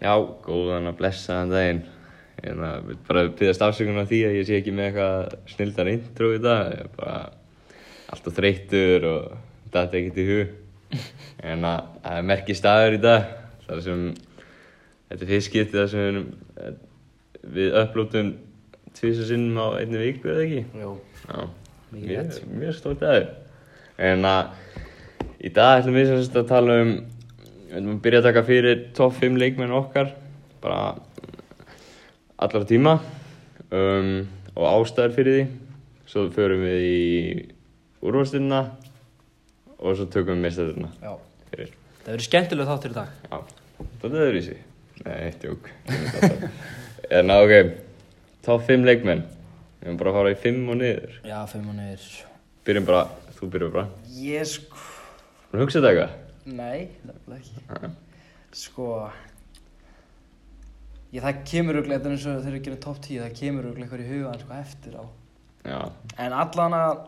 [0.00, 0.14] Já,
[0.46, 1.80] góðan að blessa þann daginn.
[2.40, 2.56] Ég
[2.86, 6.70] vil bara byggðast afsökunar því að ég sé ekki með eitthvað snildar intro í dag.
[6.72, 7.16] Ég er bara
[8.14, 9.26] alltaf þreyttur og
[9.74, 10.56] þetta er ekkert í hug.
[11.50, 13.28] En að það er merkið staður í dag.
[13.66, 14.00] Það sem,
[15.10, 16.74] þetta er fyrst skiptið þar sem við,
[17.54, 18.32] við upplótum
[18.98, 20.64] tvisar sinnum á einni viku eða ekki.
[20.80, 20.90] Já,
[21.90, 22.50] Mikið mjög, rétt.
[22.60, 23.30] mjög stórt aður.
[24.10, 24.52] En að
[25.40, 26.92] í dag ætlum við sem sagt að tala um,
[27.70, 30.08] við ætlum að byrja að taka fyrir topp 5 leikmenn okkar,
[30.62, 30.78] bara
[32.40, 32.96] allar tíma
[33.70, 34.14] um,
[34.56, 35.44] og ástæður fyrir því.
[36.10, 37.02] Svo förum við í
[38.02, 38.64] úrvalstilina
[39.78, 40.90] og svo tökum við mistæðurna
[41.52, 41.76] fyrir.
[42.00, 43.12] Það verður skemmtilega þáttur í dag.
[43.28, 43.36] Já,
[43.84, 44.64] þetta er öðru í sig.
[45.04, 45.70] Nei, tjók.
[47.20, 47.54] en að ok,
[48.48, 49.22] topp 5 leikmenn.
[49.80, 51.14] Við erum bara að fara í 5 og niður.
[51.30, 52.08] Já, fimm og niður.
[52.66, 53.04] Byrjum bara,
[53.38, 53.86] þú byrjum bara.
[54.18, 54.82] Ég sko...
[55.52, 56.18] Þú hugsaði þetta eitthvað?
[56.46, 57.64] Nei, nefnilega ekki.
[57.68, 57.90] Já.
[58.56, 58.86] Sko...
[61.10, 63.66] Ég, það kemur auðvitað, þetta er eins og þegar við gerum topp 10, það kemur
[63.66, 65.04] auðvitað eitthvað í hugan sko eftir á.
[65.66, 65.78] Já,
[66.24, 67.00] En allan að...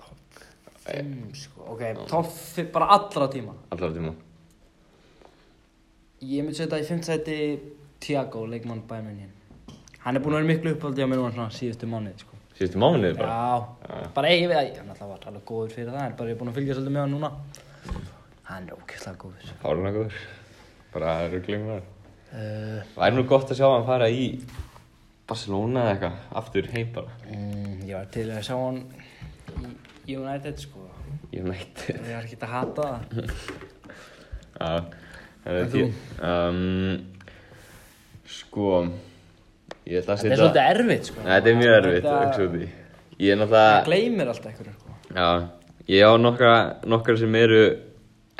[0.00, 0.38] Topp
[0.86, 1.10] 5,
[1.42, 1.66] sko.
[1.74, 3.56] Ok, topp 5, bara allra tíma.
[3.76, 4.14] allar tíma.
[6.24, 7.36] Ég myndi setja í 5 seti
[8.00, 9.26] Tiago, leikmann bæminn
[10.06, 12.36] Hann er búinn að vera miklu uppáldi á mér núna síðustu mánuði, sko.
[12.56, 13.36] Síðustu mánuðið bara.
[13.36, 14.08] Já, Já.
[14.16, 16.40] bara ég veit að hann alltaf var alveg góður fyrir það, en bara ég er
[16.40, 17.30] búinn að fylgja svolítið með hann núna.
[18.46, 19.52] Hann er ógeðslega góður.
[19.64, 20.18] Háruna góður.
[20.94, 21.82] Bara rugglum það.
[22.36, 24.26] Uh, Væri nú gott að sjá hann fara í
[25.26, 27.14] Barcelona eða eitthvað, aftur heim bara.
[27.30, 28.80] mm, ég var til að sjá hann
[30.06, 30.84] í United, sko.
[31.46, 31.82] Meitt.
[31.90, 33.00] Ég var ekki að hata það.
[34.60, 34.70] Já,
[35.44, 35.82] það er því.
[36.24, 36.60] Um,
[38.26, 38.70] sko,
[39.86, 40.32] ég ætla að Þetta setja...
[40.32, 41.20] er svolítið erfitt, sko.
[41.26, 42.68] Nei, þetta er mjög erfitt, Þetta- ekki svo því.
[43.16, 43.84] Ég er Það náttúrulega...
[43.90, 44.96] gleymir alltaf einhverju, sko.
[45.16, 45.28] Já,
[45.88, 46.52] ég á nokkra,
[46.88, 47.60] nokkra sem eru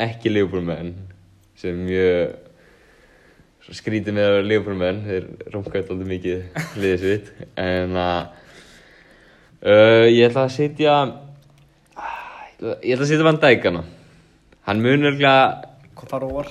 [0.02, 0.94] ekki Liverpool-menn
[1.56, 1.78] sem
[3.66, 4.98] svo skrítið með að vera Liverpool-menn.
[5.06, 7.30] Þeir runga alltaf mikið liðið sitt.
[7.58, 8.19] En að
[9.67, 10.96] uh, ég ætla að setja
[11.96, 13.83] ég ætla- ég að setja Van Dijk hana
[14.67, 15.64] hann mun örgulega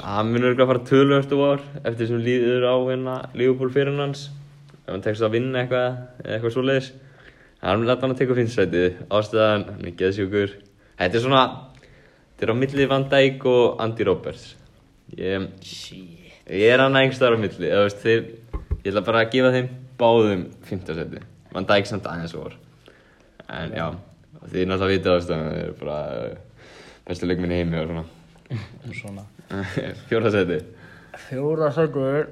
[0.01, 4.29] hann mun örgulega fara tölvöld úr eftir sem líður á hérna Liverpool fyrir hans.
[4.85, 6.91] Ef hann tekst að vinna eitthvað eitthvað svoleiðis.
[7.61, 10.55] Hann mun láta hann að teka finnsætið ástæðan, hann er geðsjúkur
[10.99, 11.43] þetta er svona
[12.31, 14.55] þetta er á milli Van Dijk og Andy Roberts.
[15.15, 15.47] Ég,
[16.49, 18.25] ég er hann einhvers þar á milli eða, veist, þeir,
[18.81, 19.69] ég ætla bara að gefa þeim
[19.99, 21.21] báðum finnsætið
[21.53, 22.55] Van Dijk samt aðeins og
[23.45, 23.85] en já,
[24.49, 26.65] því náttúrulega vita ástæðan þeir eru bara uh,
[27.05, 28.05] bestu leikminni heimi og svona.
[29.01, 29.25] Svona.
[30.09, 30.59] Fjórða seti
[31.27, 32.27] Fjóra sögur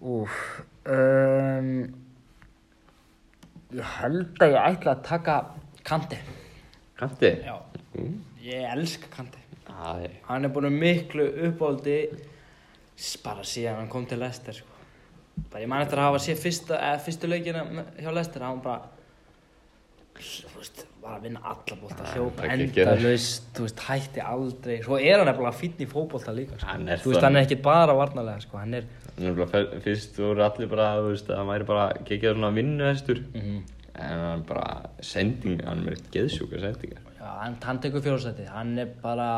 [0.00, 0.36] Úf
[0.90, 1.70] um,
[3.70, 5.36] Ég held að ég ætla að taka
[5.86, 6.18] Kanti
[7.00, 7.30] Kanti?
[7.46, 7.56] Já.
[8.44, 9.40] Ég elska Kanti.
[9.70, 11.98] Æ, Hann er búin að miklu uppáldi
[13.24, 14.66] bara síðan hann kom til Lester sko.
[15.50, 17.62] bara ég man eftir að hafa séð fyrsta, fyrstu leikina
[17.96, 18.82] hjá Lester hann bara
[20.20, 24.76] veist, var að vinna alla bólta hljópa það er endalaust, þú veist, hætti aldrei.
[24.84, 26.68] Svo er hann nefnilega fínn í fótbolta líka sko.
[26.68, 27.24] Hann er veist, það.
[27.24, 28.60] hann er ekki bara varnarlega sko.
[28.60, 28.88] hann er
[29.20, 33.24] Nefnilega fyrst voru allir bara, veist, að hann væri bara gekkjað svona vinnuhestur.
[33.34, 33.60] Mm
[33.94, 34.66] En hann bara,
[35.02, 39.30] sending, hann er með geðsjúka sendingar Já, hann, tekur fjórsæti, hann er bara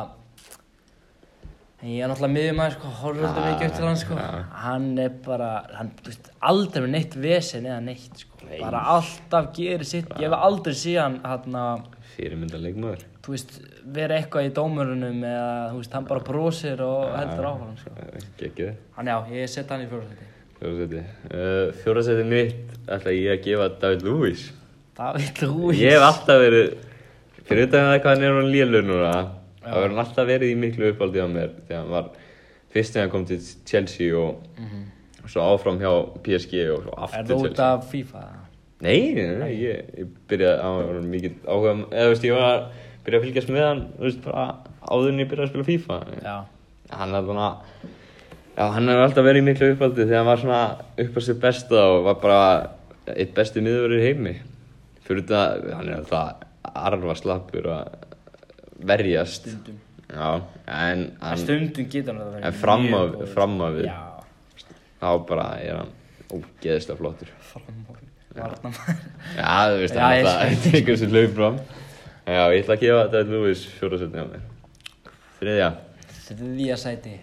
[1.83, 4.19] en ég er náttúrulega miðjumæður sko, horfður alltaf mikið upp til hann sko.
[4.21, 4.43] Já.
[4.63, 8.39] hann er bara, hann, þú veist, aldrei með neitt vesen eða neitt sko.
[8.47, 8.59] Nei.
[8.61, 13.55] bara alltaf gerir sitt, ég hef aldrei síðan hann að, Fyrirmynda leikmaður þú veist,
[13.97, 17.95] vera eitthvað í dómurunum eða, þú veist, hann bara brosir og heldur áfram sko.
[18.39, 20.32] Gekkjað hann já, ég set hann í fjórsæti
[20.63, 24.49] Fjóra seti mitt ætla ég að gefa David Lewis
[24.99, 26.75] David Lewis Ég hef alltaf verið
[27.43, 29.09] Fyrir utan það hvað hann er hann lélur núna.
[29.63, 32.11] Það verður hann alltaf verið í miklu uppáldi á mér Þegar hann var
[32.73, 34.85] Fyrst þegar hann kom til Chelsea og Mhm.
[35.23, 35.91] Svo áfram hjá
[36.25, 38.23] PSG og svo Er aftur það út Chelsea af FIFA?
[38.83, 40.71] Nei, nei, nei, ég, ég byrjaði á
[41.07, 42.65] mikið áhuga eða þú veist, ég var að
[43.07, 44.25] byrja að fylgjast með hann þú veist,
[44.91, 46.35] áður en ég byrjaði að spila FIFA Já,
[46.99, 47.47] hann er svona
[48.57, 50.63] já, hann hefur alltaf verið í miklu uppáldi þegar hann var svona
[51.05, 52.43] upp á sér besta og var bara
[53.13, 54.35] eitt besti miðurverður heimi.
[55.03, 57.97] Fyrir þetta, hann er alltaf arfa slappur að
[58.93, 59.49] verjast.
[59.49, 59.81] Stundum.
[60.13, 60.29] Já,
[60.69, 63.03] en hann, stundum getur hann að vera en fram á,
[63.33, 63.89] fram á við.
[63.89, 64.69] Já,
[65.01, 65.93] þá bara er hann
[66.33, 67.35] ógeðslega flottur.
[67.53, 68.09] Fram á við.
[68.33, 69.03] Varnarmaður.
[69.37, 70.73] Já, þú veist, hann ég alltaf skil.
[70.77, 71.59] tekur sér hlaup fram.
[72.23, 74.49] Já, ég ætla að gefa David Lewis fjóra setni á mér.
[75.41, 75.69] Þriðja.
[76.23, 77.19] Þriðja sæti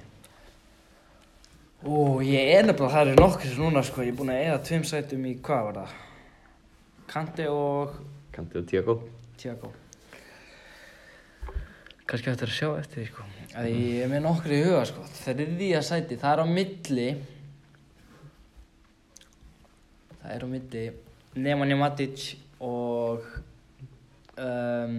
[1.79, 4.63] Ó, ég er nefnilega, það eru nokkur sem núna sko, ég er búinn að eða
[4.67, 5.99] tveim sætum í, hvað var það?
[7.09, 7.99] Kanti og
[8.35, 8.97] Kanti og Tiago.
[9.39, 9.71] Tiago
[12.09, 13.25] kannski eftir að sjá eftir því sko
[13.59, 17.09] að ég er með nokkru í huga sko þriðja sæti, það er á milli
[20.15, 20.83] það er á milli
[21.39, 22.23] Nemanja Matic
[22.65, 23.27] og
[24.41, 24.95] um,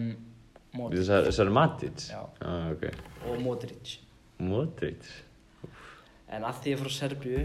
[0.78, 2.04] Modric Þessar, þessar Matic?
[2.12, 2.20] Já.
[2.46, 2.86] Ah, ok.
[3.26, 3.96] og Modric
[4.38, 5.10] Modric?
[6.30, 7.42] En að því ég er frá Serbíu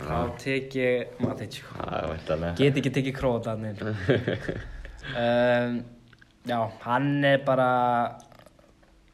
[0.00, 2.54] þá tek ég er væntalega.
[2.58, 5.78] get ekki tekið krótanir um,
[6.50, 7.70] já, hann er bara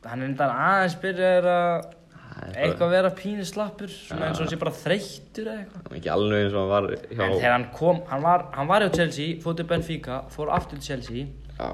[0.06, 1.94] hann er þetta aðeins byrjar að
[2.36, 4.28] er eitthvað vera pínu slappur svona Já.
[4.28, 5.86] eins og hann sé bara þreyttur eitthvað.
[5.88, 7.22] Er Ekki alveg eins og hann var hjá...
[7.26, 10.80] en þegar hann kom, hann var, hann var hjá Chelsea fór til Benfica, fór aftur
[10.80, 11.26] til Chelsea.
[11.56, 11.70] Já,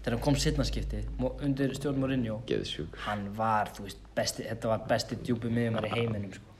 [0.00, 2.40] þegar hann kom setnaskiptið undir stjórn Mourinho
[3.06, 6.52] hann var, þú veist, besti, þetta var besti djúpi miðjumar í heiminum sko.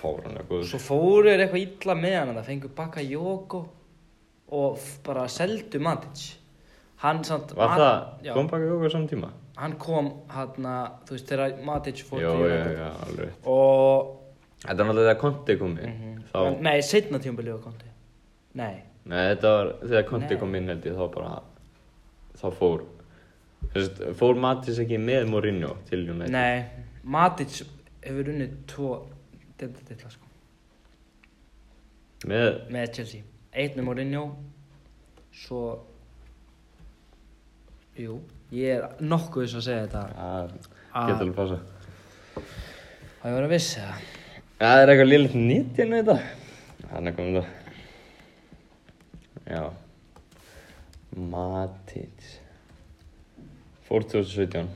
[0.00, 0.66] Fáranlega góður.
[0.70, 3.60] svo fóru þeir eitthvað illa með hann það fengu baka Jóko
[4.56, 6.22] og bara seldu Matic
[7.04, 9.30] hann samt Var það, já, kom baka jóka saman tíma?
[9.60, 10.68] hann kom hann
[11.08, 13.34] þú veist þegar Matic fór Já, til já, já, alveg.
[13.44, 14.16] og
[14.60, 16.16] Þetta var náttúrulega þegar Conte kom inn.
[16.32, 17.86] Þá, nei, setna tímabilið var konti
[18.60, 18.74] nei,
[19.08, 20.40] nei, þetta var þegar Conte Nei.
[20.42, 21.30] kom inn held ég, þá bara,
[22.40, 22.82] þá fór,
[24.18, 26.32] fór Matis ekki með Mourinho til United?
[26.34, 26.64] nei
[27.04, 27.60] Matic
[28.02, 28.90] hefur unnið tvo
[29.60, 30.26] deildadilla sko
[32.30, 33.22] Með, með Chelsea
[33.52, 34.24] Eitt með Mourinho
[35.32, 35.62] Svo
[38.00, 38.18] Jú,
[38.54, 40.52] ég er nokkuð þess að segja þetta að,
[40.90, 41.06] Ah.
[41.06, 41.58] getur alveg passa.
[43.20, 43.94] Það ég var að viss eða
[44.60, 46.16] Já, það er eitthvað lillið nýtt hérna þetta.
[46.90, 47.46] Þannig komum það.
[49.50, 49.62] Já.
[51.30, 52.19] Matis.
[53.90, 54.68] Fór 2017.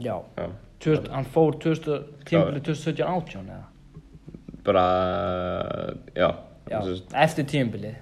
[0.00, 0.46] Já Já.
[0.80, 3.64] 2000, Hann fór 2000, tímabilið 2017-18 eða
[4.64, 4.84] Bara,
[6.16, 6.30] já.
[6.70, 7.96] Já, sagt, eftir tímabilið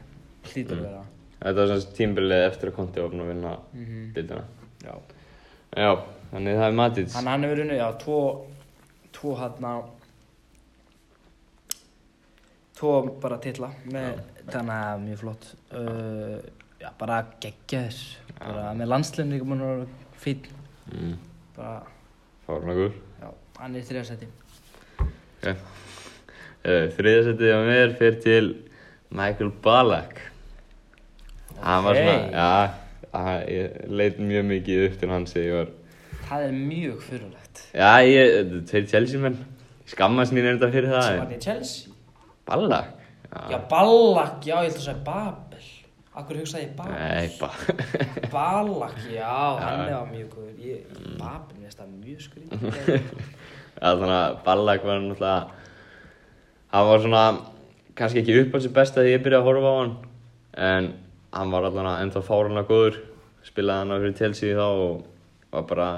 [0.52, 1.02] Hlýtur að vera
[1.38, 4.06] Þetta var semst tímbilið eftir að Conte opna að vinna mm Mhm.
[4.14, 4.44] dildina.
[4.84, 4.94] Já
[5.76, 5.90] Já,
[6.32, 7.14] þannig það er Matis.
[7.14, 8.18] Hann, hann hefur unnið, já, tvo
[9.12, 9.82] Tvo hann
[12.78, 16.38] Tvo bara titla með, Þannig að mjög flott uh,
[16.78, 18.02] Já, bara geggjaðis
[18.38, 19.86] Bara með landsliðin líka múin að vera
[20.22, 20.46] fín
[20.88, 21.16] Mm,
[21.56, 21.82] Bara,
[22.46, 22.92] Fárnagur.
[23.20, 23.28] já,
[23.58, 24.26] hann er þriðarsæti
[25.38, 25.54] Okay.
[26.64, 28.46] Uh, Þriðasettið á mér fyrir til
[29.14, 30.18] Michael Ballack.
[31.62, 32.70] Hann var svona, já,
[33.12, 35.68] hann, ég leit mjög mikið upp til hans þegar ég var,
[36.28, 39.38] Það er mjög fyrirlegt já, ég, þetta er Chelsea menn,
[39.88, 41.10] skammast mín er þetta fyrir það.
[41.12, 41.92] En- var í Chelsea
[42.48, 42.90] Ballack?
[43.52, 45.47] Já, Ballack, já, ég held að segja Babel
[46.18, 47.48] Akkur hugsaði ég Babel Nei, ba
[48.34, 49.28] Ballack, já,
[49.60, 49.98] hann Já.
[50.00, 50.54] var mjög góður.
[50.58, 52.58] Ég, Babel, mér finnst það mjög skrítið
[53.78, 55.68] þannig að Ballack var náttúrulega,
[56.74, 57.22] hann var svona,
[58.00, 59.92] kannski ekki upp á sér besta þegar ég byrjaði að horfa á hann,
[60.70, 60.88] en
[61.38, 62.98] hann var allavega ennþá fárunlega góður,
[63.46, 65.06] spilaði hann á fyrir Chelsea þá og
[65.54, 65.88] var bara,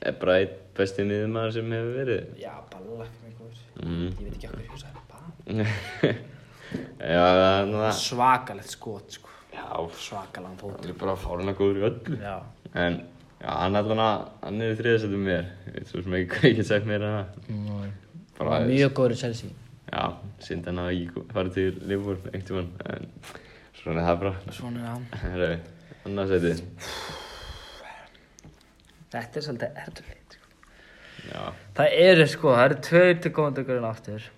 [0.00, 2.22] er bara einn besti miðumæður sem hefur verið.
[2.40, 3.60] Já, Ballack, mjög góður.
[3.82, 4.08] Mm.
[4.08, 6.16] Ég veit ekki akkur hugsaði Babel
[7.12, 12.18] Já, þannig að, Svakalegt skot, sko Svakalega fót hann er bara fárunlega góður í öllu.
[12.22, 12.36] Já,
[12.72, 12.94] En,
[13.42, 13.76] já, hann
[14.42, 17.90] hann er í þriðasettum mér, ég svo sem ekki ég meira en það.
[18.38, 19.50] Bara, mjög góður í Chelsea
[19.92, 20.04] Já,
[20.40, 23.10] synd hann að ekki farið til Liverpool einhvern tímann, en
[23.76, 24.54] svona er það bara.
[24.56, 25.52] Svona er hann Það
[26.08, 26.62] annars eitthvað.
[29.12, 31.42] Þetta er svolítið erfitt sko.
[31.76, 34.30] Það eru sko, það eru tveir til góðandökurinn aftur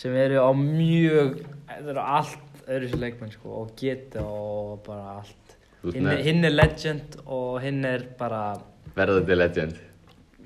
[0.00, 5.16] sem eru á mjög, það eru allt öðru sér leikmenn sko og geta og bara
[5.20, 5.54] allt.
[5.94, 8.42] Hinn er, hinn er legend og hinn er bara
[8.96, 9.78] verðandi legend.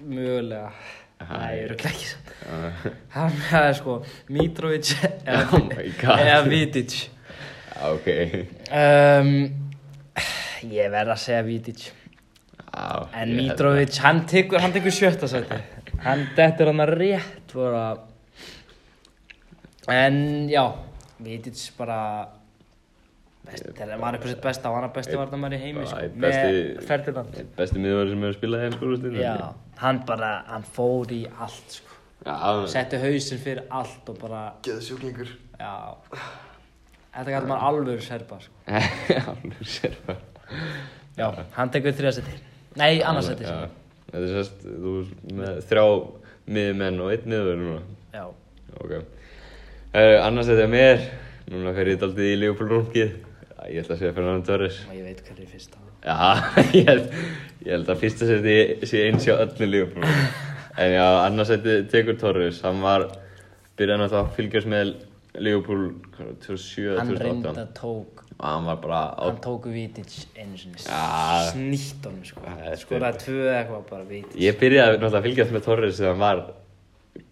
[0.04, 0.69] mögulega,
[1.25, 2.31] Aha, nei, ég- eru ekki samt.
[2.45, 2.71] Já,
[3.14, 4.90] Hann er sko Mitrovic
[5.25, 6.97] eða, Oh eða Vidic.
[7.88, 8.09] ok.
[8.69, 9.31] Um,
[10.71, 11.87] ég verð að segja Vidic.
[12.75, 15.61] Já, En Mitrovic, hann tekur, hann tekur sjötta sæti.
[16.04, 17.85] Hann dettur hann að rétt bara.
[19.88, 20.64] En já,
[21.25, 21.99] Vidic bara,
[23.45, 26.38] best, þegar maður er á sitt besta, hann er besti varnamæri í heimi, sko, með
[26.88, 27.35] Ferdinand.
[27.40, 29.21] að Besti miðurinn sem hefur spilað hér skólastinu.
[29.21, 29.35] Já,
[29.83, 31.90] hann bara, hann fór í allt, sko.
[32.25, 35.33] Já, Setti hausinn fyrir allt og bara, Geða sjúklingur.
[35.61, 35.73] já,
[37.14, 38.52] þetta kallar maður alvöru serba, sko.
[39.76, 40.19] Sér bara.
[41.19, 41.28] Já,
[41.59, 42.38] hann tekur þriða seti.
[42.81, 43.99] Nei, annars seti, Já, sko.
[44.11, 44.95] þetta er sérst, þú
[45.43, 45.85] með þrjá
[46.57, 47.83] miðmenn og einn miður núna.
[48.14, 48.25] Já,
[48.75, 48.97] Ok.
[49.95, 51.05] Uh, annars þetta er mér.
[51.53, 53.13] Núna fer ég daldið í Liverpool rúmkið.
[53.71, 54.81] Ég ætla að segja Fernando Torres.
[54.89, 55.81] og ég veit hvað er fyrst á.
[56.05, 56.17] Já,
[56.81, 57.07] ég held,
[57.65, 58.57] ég held að fyrsta seti
[58.91, 60.09] sé eins hjá öllum Liverpool.
[60.83, 62.59] En já, annars seti tekur Torres.
[62.67, 63.07] Hann var,
[63.79, 64.91] byrjaði náttúrulega að fylgjast með
[65.47, 65.87] Liverpool
[66.17, 67.25] hvað var það, 2007 Hann 2008.
[67.25, 71.47] reynda tók og hann var bara á Hann tóku Vítić einu sinni, Ja.
[71.53, 72.43] snýtt honum sko.
[72.45, 74.37] Ja, þetta er- tvö eitthvað bara Vítić.
[74.43, 76.45] Ég byrjaði náttúrulega að fylgjast með Torres þegar hann var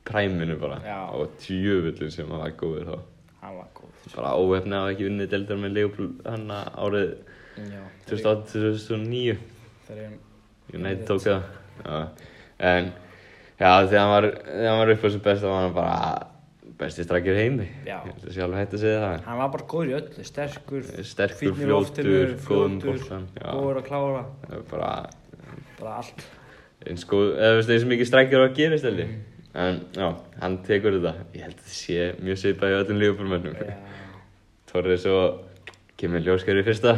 [0.09, 0.99] præminu bara Já.
[1.15, 2.99] og tjöfullin sem hann var góður þá
[3.43, 4.17] Hann var góð.
[4.17, 7.15] bara óhefni að ekki unnið deildar með Leopold hann árið
[7.59, 7.83] Já.
[8.11, 9.39] 2008-2009
[9.87, 10.19] Þegar ég...
[10.75, 11.43] United tók það
[11.85, 12.03] já.
[12.59, 12.93] en
[13.61, 14.29] já þegar hann var,
[14.79, 15.97] var upp á þessu besta var hann bara
[16.83, 19.91] besti strakir heimi ég held að sjálf hætti að segja það Hann var bara góður
[19.93, 24.23] í öllu, sterkur, sterkur, í fljótur, góðum boltan já, góður að klára,
[24.71, 24.93] bara
[25.79, 26.25] bara allt.
[26.87, 29.21] eins eins mikið strækjur að gera steli Mm.
[29.55, 30.07] En já,
[30.41, 33.75] hann tekur þetta ég held að það sé mjög svipað í öllum lífbólmennum Já.
[34.73, 35.43] Torres og
[36.01, 36.95] kemur ljóskar í fyrsta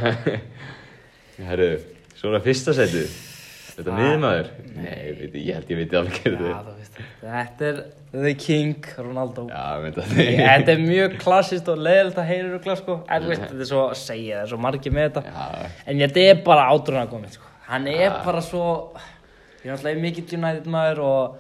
[1.42, 1.70] Herru,
[2.18, 3.08] svona fyrsta setið
[3.74, 4.48] Þetta Það- miðmaður?
[4.76, 7.80] Nei, veit, ég held ég veit alveg Já, hverju veist, þetta er
[8.14, 9.48] The King, Ronaldo.
[9.50, 13.42] Já, veit Þetta er mjög klassist og leiðilegt að heyra ykkur sko, en þú veist,
[13.48, 15.22] þetta er svo að segja, það er svo margir með þetta.
[15.26, 17.50] Já, En þetta er bara átrúna komið, sko.
[17.66, 18.12] Hann er Ja.
[18.28, 18.68] bara svo,
[19.64, 21.36] ég er náttúrulega mikill United maður og,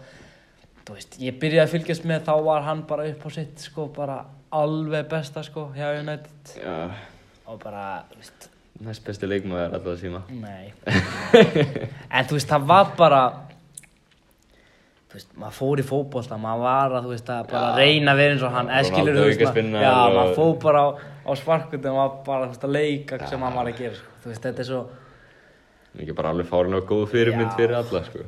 [0.84, 3.86] þú veist, ég byrjaði að fylgjast með, þá var hann bara upp á sitt, sko,
[3.96, 4.18] bara
[4.54, 6.56] alveg besta, sko, hjá United.
[6.60, 6.90] já.
[7.46, 8.50] Og bara, þú veist,
[8.84, 10.72] Næst besti leikmaður alltaf síma nei.
[12.10, 13.20] en þú veist, það var bara,
[15.08, 18.20] þú veist, maður fór í fótbolta, maður var að, þú veist, að bara reyna að
[18.22, 20.82] vera eins og hann, eða Ronaldo skilur þú veist, aukaspinnar já, og- maður fór bara
[20.82, 20.88] á,
[21.22, 24.16] á sparkutum og bara, þú veist, að leika sem hann var að gera, sko.
[24.24, 24.82] Þú veist, þetta er svo,
[25.94, 28.24] Mikið bara alveg fárlega góð fyrirmynd fyrir alla, sko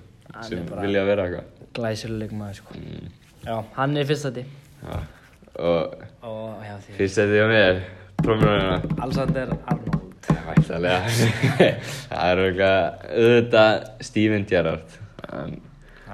[0.46, 2.78] Sem er vilja vera eitthvað glæsileg maður sko.
[2.80, 3.12] Mm.
[3.46, 4.42] Já, hann er fyrst þetta
[4.86, 4.96] Já.
[5.56, 5.94] Og
[6.26, 6.96] og já því.
[6.98, 7.78] fyrst setið á mér
[8.22, 10.02] Trómurinn Alexander Arnold.
[10.46, 10.98] Væntalega
[12.10, 12.76] Það er auðvitað
[13.22, 14.98] auðvitað Steven Gerrard.
[15.26, 15.56] Það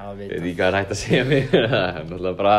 [0.03, 2.57] Ég veit ekki hvað er hægt að segja mér Það er náttúrulega bara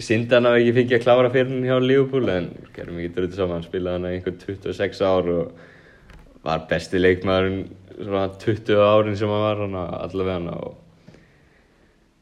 [0.00, 3.64] Sindan hafa ekki fengið að klára fyrir hann hjá Liverpool En gerum ekki drutu saman
[3.66, 5.50] spilaði hann einhver 26 ár Og
[6.46, 7.64] var besti leikmaðurinn
[8.00, 10.78] Svona 20 árin sem hann var hann Allavega hann og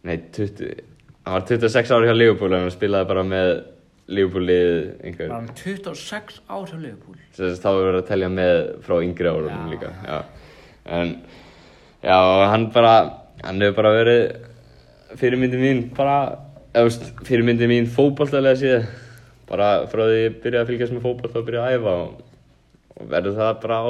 [0.06, 0.84] Nei, 20
[1.26, 3.50] Hann var 26 ári hjá Liverpool En hann spilaði bara með
[4.08, 4.70] Liverpool lið
[5.04, 7.18] einhver var hann 26 ár hjá Liverpool?
[7.36, 10.18] Þess að þá er verið að telja með frá yngri árum líka já.
[10.98, 11.10] En
[12.00, 12.16] já,
[12.48, 12.94] hann bara
[13.42, 16.16] hann hefur bara verið fyrirmyndi mín bara,
[16.72, 18.88] eða fyrirmyndi mín fótballtalega séð
[19.48, 22.24] bara frá því ég byrjaði að fylgjast með fótballta og byrjaði að æfa og,
[22.96, 23.82] og verður það bara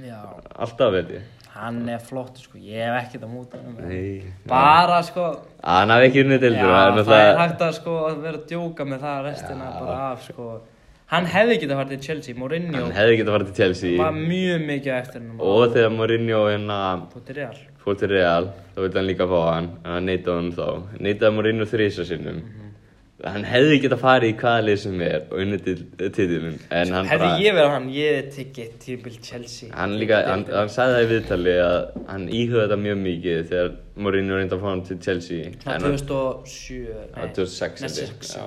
[0.00, 0.18] já.
[0.64, 2.58] alltaf, veit ég hann er flott sko.
[2.58, 5.24] Ég hef ekkert að múta hann Nei, bara sko.
[5.62, 8.46] Að hann hafi ekki unnið já, deildur það er hægt að sko að vera að
[8.52, 9.74] djóka með það restina Já.
[9.80, 10.46] bara af sko.
[11.12, 12.78] Hann hefði getað farið til Chelsea Mourinho.
[12.86, 13.98] Hann hefði getað farið til Chelsea.
[14.00, 16.78] Var mjög mikið eftir hann og þegar Mourinho hérna
[17.12, 17.58] Tóti Real.
[17.84, 19.68] fór til Real þá vildi hann líka fá hann.
[19.84, 20.68] En hann neitaði hann þá.
[21.04, 22.40] Neitaði Mourinho þrísa sinnum
[23.24, 25.74] hann hefði getað farið í hvaða lið sem er og unnið til
[26.16, 29.68] titilin en hann hefði bara ég verið hann ég hefði tekið tímbil Chelsea.
[29.76, 33.70] Hann líka, hann, hann sagði það í viðtali að hann íhuga þetta mjög mikið þegar
[34.06, 35.52] Mourinho reyndi að fá hann til Chelsea.
[35.68, 38.46] Hann- 2007 Já, nei, 2006 nei, held ég, 6, já.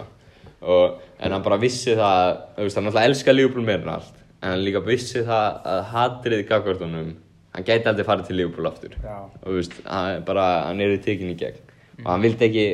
[0.75, 2.23] og, en hann bara vissi það
[2.57, 4.19] veist, hann alltaf elskar Liverpool meira en allt.
[4.41, 7.13] En hann líka vissi það að hatrið gagvartunum
[7.55, 8.97] hann gæti aldrei farið til Liverpool aftur.
[8.99, 9.17] Já.
[9.45, 11.61] og veist, hann, bara, hann er í tekin í gegn.
[12.03, 12.65] Og hann vildi ekki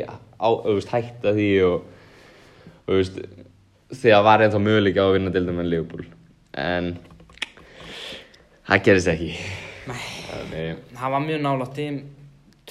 [0.41, 1.85] á, veist, hætta því og
[2.87, 3.19] þú veist,
[4.01, 6.05] þegar var ennþá möguleika á að vinna deildum með Liverpool.
[6.57, 6.91] En
[8.67, 9.31] það gerist ekki.
[9.91, 12.01] Þannig hann var mjög nála tím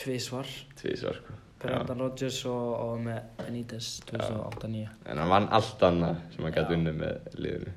[0.00, 0.48] tvísvar
[0.80, 1.34] tvísvar sko.
[1.60, 1.66] Já.
[1.66, 6.76] Brendan Rodgers og, og með Benítez 2008-2009 en hann vann allt annað sem hann gæti
[6.78, 7.74] unnið með liðinu.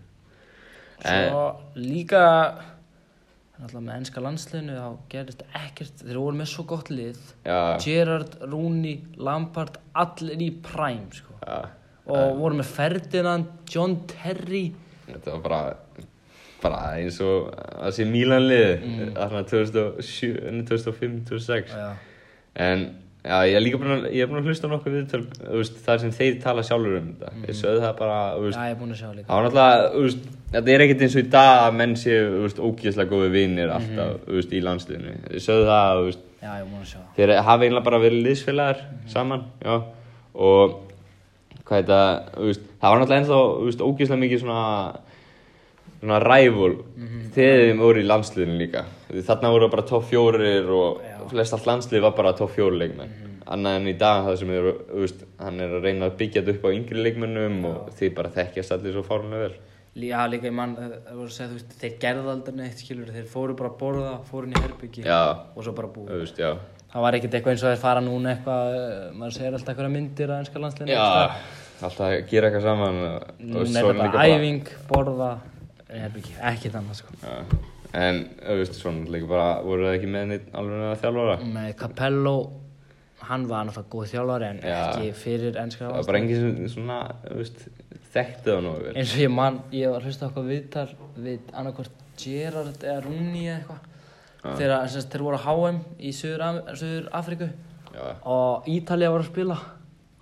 [1.04, 1.42] En- Svo
[1.76, 2.22] líka
[3.68, 8.38] alltaf með ennska landsliðinu þá gerist ekkert, þeir voru með svo gott lið já, Gerrard,
[8.46, 11.38] Rooney, Lampard allir í prime sko.
[12.08, 14.66] og voru með Ferdinand, John Terry
[15.04, 16.08] Þetta var bara,
[16.64, 19.14] bara eins og það sé Mílanlið, mm.
[19.18, 21.74] þarna 2007, nei, 2005, 2006.
[21.76, 21.90] já,
[22.64, 22.86] En
[23.24, 25.78] já, ég er líka búin að, ég er búin að hlusta nokkuð viðtöl, þú veist,
[25.86, 27.32] þar sem þeir tala sjálfur um þetta.
[27.48, 29.48] Ég sögðu það bara, þú veist, já, ég er búinn að sjá það líka var
[29.48, 32.64] náttúrulega, þú veist, þetta er ekkert eins og í dag að menn séu, þú veist,
[32.68, 35.14] ógeðslega góði vinir alltaf, þú veist, í landsliðinu.
[35.34, 37.04] Ég sögðu það, þú veist, já, ég er búinn að sjá.
[37.18, 39.76] þeir hafa eiginlega bara verið liðsfélagar saman, já,
[40.34, 40.76] og
[41.64, 42.02] hvað þetta,
[42.36, 44.66] þú veist, það var náttúrulega ennþá, þú veist, ógeðslega mikið svona,
[46.04, 46.74] svona rævul
[47.34, 47.86] þegar þeim
[49.14, 51.18] Þarna voru bara topp fjórir og Já.
[51.30, 53.12] flest allt landslið var bara topp fjóri leikmenn.
[53.54, 56.56] Annað en í dag það sem er, veist, hann er að reyna að byggja þetta
[56.58, 59.56] upp á yngri leikmennum og þeir bara þekkjast allir svo fárlega vel.
[59.94, 63.12] Já, líka ég mann, það voru að segja, þú veist, þeir gerðu aldrei neitt, skilur,
[63.14, 65.20] þeir fóru bara að borða, fóru inn í herbyggi Já,
[65.54, 66.08] og svo bara búið.
[66.10, 66.54] þú veist, já.
[66.94, 69.92] Það var ekkert eitthvað eins og þeir fara núna eitthvað, eh, maður segir alltaf eitthvað
[69.94, 70.96] myndir að ennska landsliðinu.
[70.98, 71.36] Já,
[71.84, 73.00] alltaf að gera eitthvað saman.
[73.04, 75.30] og Núna er þetta æfing, borða,
[75.94, 77.14] herbyggi, ekkert annað sko.
[77.22, 77.38] Já.
[77.94, 78.24] En,
[78.74, 81.34] svona líka bara, voru það ekki með neitt alveg að þjálfara?
[81.54, 82.36] Með Capello,
[83.28, 84.78] hann var náttúrulega góð þjálfari en Já.
[84.88, 86.98] ekki fyrir ennska Það var bara engin sem svona,
[87.38, 87.68] veist,
[88.16, 88.94] þekkti það nógu vel.
[88.98, 90.88] Eins og ég man, ég var að hlusta á eitthvað viðtal
[91.28, 93.92] við annarkvort Gerard eða Rúni eða eitthvað.
[94.44, 96.44] Þegar sem sagt, þeir voru á HM í Suður,
[96.80, 97.50] Suður Afríku
[97.94, 99.60] Já, og Ítalía var að spila.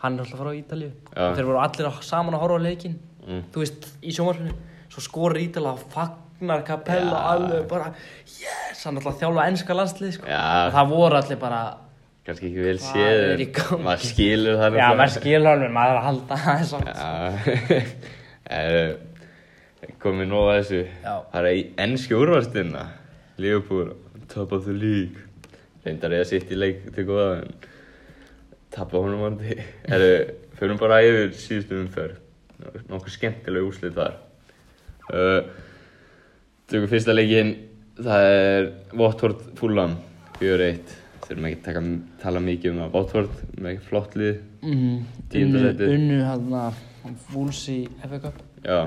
[0.03, 0.91] Hann er alltaf frá Ítalíu.
[1.15, 1.31] Já.
[1.37, 2.99] Þeir voru allir að- saman að horfa á leikinn.
[3.21, 3.41] mm.
[3.53, 4.53] þú veist, í sjónvarpinu
[4.91, 6.30] svo skorur Ítala og fagnar
[6.67, 7.21] Capello Já.
[7.36, 7.91] alveg bara
[8.25, 10.27] yes, hann er alltaf að þjálfa ennska landslið sko.
[10.29, 10.41] Já.
[10.67, 11.62] og það voru allir bara
[12.25, 16.07] kannski ekki vel séð, en maður skilur það já, maður skilur alveg, maður er að
[16.10, 17.88] halda það samt Já,
[18.51, 18.98] Eh,
[20.01, 20.79] komið nóg að þessu.
[21.05, 21.13] Já.
[21.31, 22.81] Það er í ennski úrvarstina.
[23.41, 23.93] Liverpool,
[24.33, 25.24] top of the league.
[25.86, 27.53] Reyndar ég að sitt í leik til góða, en
[28.75, 29.39] tappa honum.
[29.93, 32.19] Erum, förum bara yfir síðustu umferð.
[32.91, 34.19] Nokkuð skemmtileg úrslit þar.
[35.12, 35.39] Uh,
[36.71, 37.49] Tökum fyrsta leikinn,
[37.99, 38.67] það er
[38.99, 39.97] Watford Fulham,
[40.39, 40.93] 4-1.
[41.25, 41.81] Þurfum ekki að taka,
[42.21, 42.93] tala mikið um það.
[42.95, 44.39] Watford með flott lið.
[44.63, 45.01] mm,
[45.33, 46.79] Tíunda unnu, unnu hann að
[47.33, 48.77] Wolves í FA Cup Já,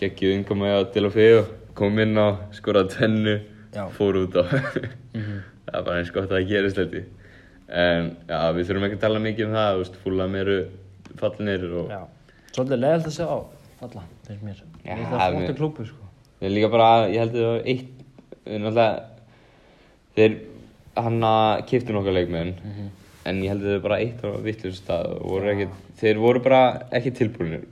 [0.00, 1.44] geggjuð innkomi á Delofeo,
[1.78, 3.34] kom inn á, skoraði tvennu,
[3.96, 4.44] fór út á.
[5.14, 5.42] Mhm.
[5.68, 7.02] það er bara eins gott að það gerist þetta.
[7.70, 10.56] En já, við þurfum ekki að tala mikið um það, þú veist, fúlam eru
[11.20, 12.00] fallinir og já.
[12.52, 13.38] svolítið leðilt að sjá á
[13.80, 16.03] falla, finnst mér Já, það er flottu klúpu sko.
[16.44, 17.90] Við líka bara, ég held að það var eitt,
[18.44, 19.04] náttúrulega,
[20.16, 20.34] þeir,
[21.04, 22.88] hann að kiptu nokkar leikmenn, Mhm.
[23.26, 25.68] en ég held að það var bara eitt á vittlust stað og voru ekki,
[26.00, 26.60] þeir voru bara
[26.92, 27.64] ekki tilbúinir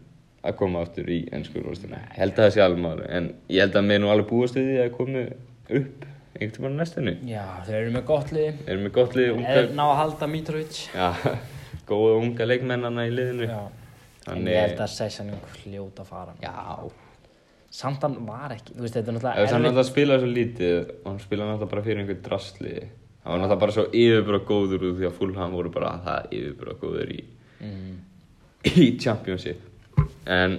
[0.44, 2.00] að koma aftur í ennsku úrvalstina.
[2.12, 4.54] Ég held að það sé alveg máli, en ég held að mér nú alveg búast
[4.56, 5.22] við því að komi
[5.70, 6.06] upp
[6.40, 7.14] einhvern tímann á næstunni.
[7.28, 10.26] já, þeir eru með gott lið Við erum með gott lið, unga, ná að halda
[10.32, 11.12] Mitrovic já,
[11.86, 13.46] góða unga leikmennana í liðinu.
[13.48, 13.60] já.
[14.26, 15.30] en Þannig- ég held að Sessan
[15.64, 16.90] hljóta fara Já.
[17.72, 21.06] Samt hann var ekki, þú veist, þetta er náttúrulega hann náttúrulega spilaði svo lítið og
[21.08, 22.74] hann spilaði náttúrulega bara fyrir einhver drastli
[23.22, 27.12] hann var náttúrulega bara svo yfirbúra góður því að Fulham voru bara það yfirbúra góður
[27.14, 27.20] í,
[27.62, 27.92] mm.
[28.84, 29.68] í Championship.
[30.26, 30.58] En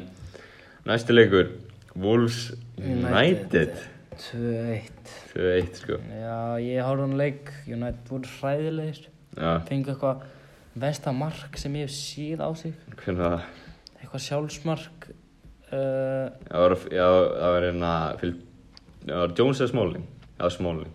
[0.88, 1.52] næsti leikur
[1.96, 3.76] Wolves United.
[4.14, 5.98] 2-1 2-1 sko.
[6.08, 9.10] Já, ég horfði hann leik United voru hræðilegir.
[9.34, 10.24] Já, fengu eitthvað
[10.80, 12.78] besta mark sem ég hef síð á sig.
[13.04, 13.50] Hvernig það?
[14.00, 15.10] Eitthvað sjálfsmark
[15.74, 20.06] uh, það var, hérna það var Jones eða Smalling?
[20.38, 20.94] Já, Smalling.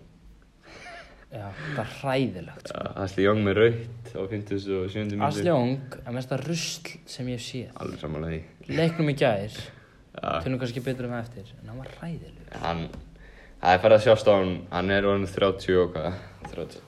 [1.29, 1.43] Já,
[1.75, 4.95] það er hræðilegt já, Asli Young með rautt á 57.
[5.11, 8.39] minúti Asli Young er mesta rusl sem ég hef séð.
[8.69, 9.35] Leiknum í já,
[10.41, 12.59] tölum kannski betur um eftir en hann var hræðilegur.
[12.65, 12.85] Hann
[13.61, 14.53] það er farið að sjást á hann.
[14.73, 16.21] Hann er orðin 30 og hvað?
[16.49, 16.85] 30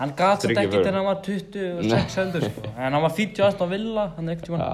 [0.00, 2.66] hann gat þetta ekki þegar hann var 26 heldur sko.
[2.74, 4.70] en hann var 40 aðst á Villa hann ekkert tíma Já,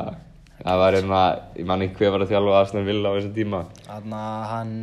[0.64, 1.20] það var hérna,
[1.56, 3.62] ég man ekki hver var að þjálfa Arsenal Villa á þessum tíma.
[3.86, 4.74] Þannig að hann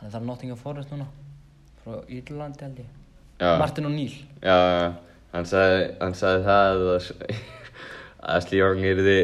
[0.00, 1.06] hann er þar Nottingham Forest núna
[1.84, 2.90] frá Írlandi held ég
[3.40, 4.56] Já, Martin O'Neill já,
[5.32, 7.10] hann sagði, hann sagði það að
[8.20, 9.18] að Asli Young yrði,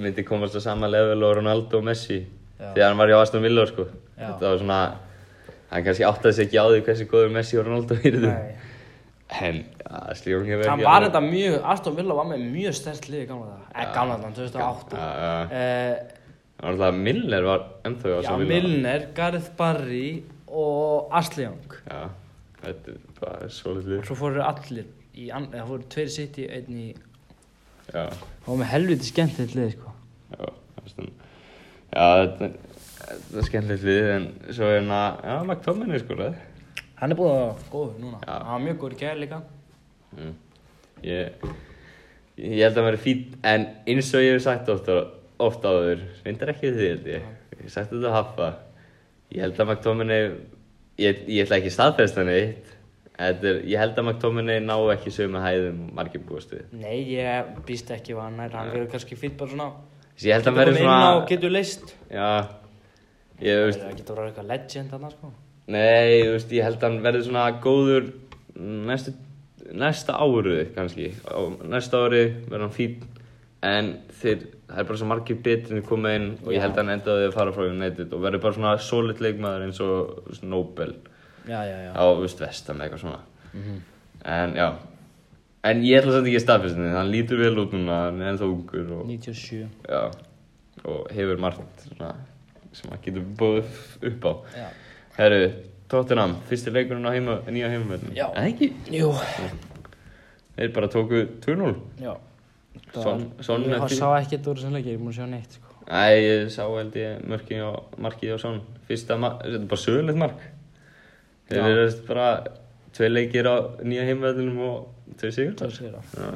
[0.00, 2.22] myndi komast á sama level og Ronaldo og Messi.
[2.58, 2.72] Já.
[2.72, 3.86] Þegar hann var í Aston Villa, sko.
[4.16, 4.24] Já.
[4.24, 4.80] Þetta var svona,
[5.72, 8.32] hann kannski áttaði sig ekki á því hversu góður Messi og Ronaldo yrði.
[8.32, 8.70] Nei.
[9.42, 9.60] En
[9.92, 13.08] Asli Young hefur hann ekki var alveg- þetta mjög Aston Villa var með mjög stert
[13.12, 15.34] lið í gamla það eða gamla það, 2008 Já, já.
[15.44, 16.18] uh,
[16.62, 18.52] Það var alltaf Milner var ennþá í já, Aston Villa.
[18.54, 22.02] Milner, Gareth Barry og Ashley Young Já,
[22.62, 24.04] þetta er bara svolítið lið.
[24.08, 26.88] svo fóru allir í, an- eða fóru tveir sitt í einn í
[27.92, 28.06] Já.
[28.08, 29.90] það var með helviti skemmtilegt lið sko
[30.32, 31.26] Já, það er stund.
[31.92, 32.50] Já, þetta,
[33.36, 36.36] er skemmtilegt lið, en svo er hérna, já, McTominay skoraði.
[37.02, 38.36] hann er búið að góður núna Já.
[38.38, 39.42] hann var mjög góður í gær líka
[40.16, 40.34] Mm.
[41.02, 41.46] Ég,
[42.38, 44.98] ég held að það veri fín, en eins og ég hef sagt ofta,
[45.42, 47.24] ofta áður, reyndar ekki því held ég,
[47.56, 48.50] ég hef sagt þetta að hafa,
[49.32, 50.28] ég held að McTominay,
[51.02, 52.72] ég, ég ætla ekki að staðfesta hann eitt,
[53.18, 56.68] er, ég held að McTominay ná ekki sömu hæðum og margir búast við.
[56.84, 59.70] nei, ég býst ekki hvað hann er hann verður kannski fýtt bara svona.
[60.12, 62.28] Þess ég held að hann komið inn á svona, getur leist já,
[63.42, 65.32] ég veist, það getur verið eitthvað legend hann sko.
[65.72, 68.10] Nei, veist, ég held að hann verði svona góður
[68.60, 69.14] næstu,
[69.72, 71.12] næsta ári kannski.
[71.68, 73.02] Næsta ári verður hann fín,
[73.62, 76.80] en þeir, það er bara svo margir betri en koma inn og ég held að
[76.82, 80.96] hann endaði að fara frá United og verður bara svona solid leikmaður eins og Nobel
[81.46, 83.20] já, já, já á, þú veist, vestam eitthvað svona.
[83.52, 83.78] Mhm.
[84.32, 84.66] En já,
[85.70, 88.48] en ég ætla að þetta ekki staðfestinni, hann lítur vel út núna, hann er ennþá
[88.50, 90.02] ungur og, 97 já,
[90.84, 92.14] og hefur margt svona,
[92.72, 93.78] sem hann getur búið
[94.10, 94.32] upp á.
[95.18, 95.42] Herru,
[95.92, 98.14] Tottenham, fyrsti leikurinn á heima, nýja heimavöldum.
[98.16, 98.26] Já.
[98.32, 98.68] Eða ekki?
[98.96, 99.10] jú
[100.56, 101.74] Þeir bara tóku 2-0.
[102.00, 102.14] já
[102.92, 105.68] Son- Son ég sá ekkert úr þessum leik ég er búin að sjá neitt sko
[105.88, 109.80] Æ, ég sá held ég mörkið á, markið á Son Fyrsta mark, þetta er bara
[109.84, 110.42] sögulegt mark
[111.48, 112.26] Þeir eru bara
[112.96, 114.88] tvei leikir á nýja heimvæðinum og
[115.20, 116.16] tvei sigur segir það.
[116.16, 116.30] Já,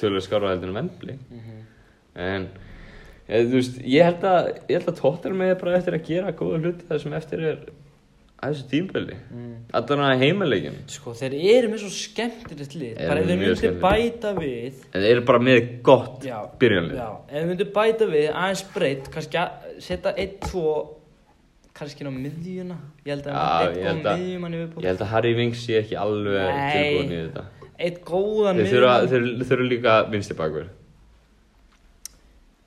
[0.00, 1.60] tölvöld skára heldur en Vembli Mhm.
[2.14, 2.48] En
[3.28, 7.00] ég, veist, ég held að að Tottenham er bara eftir að gera góða hluti það
[7.02, 7.58] sem eftir er
[8.42, 9.50] að þessu tímböli Mm.
[9.78, 12.96] Allan að heimaleikin Sko, þeir eru með svo skemmtilegt lið.
[12.98, 13.82] Eru Bara ef þeir skemmtilegt.
[13.82, 18.26] bæta við þeir eru bara með gott Já, byrjanlið já, ef við myndum bæta við
[18.32, 20.74] aðeins breytt, kannski að setja einn, tvo,
[21.72, 22.76] kannski inn á miðjuna,
[23.06, 25.12] ég held að Já, einn ég held góðan að- miðjumann í Ég viðbót, held að
[25.14, 27.44] Harry Winks sé ekki alveg tilbúin í þetta
[27.82, 29.08] einn góðan Þeir þurfa, miðjumann.
[29.08, 30.66] þeir þurfa líka vinsti bakur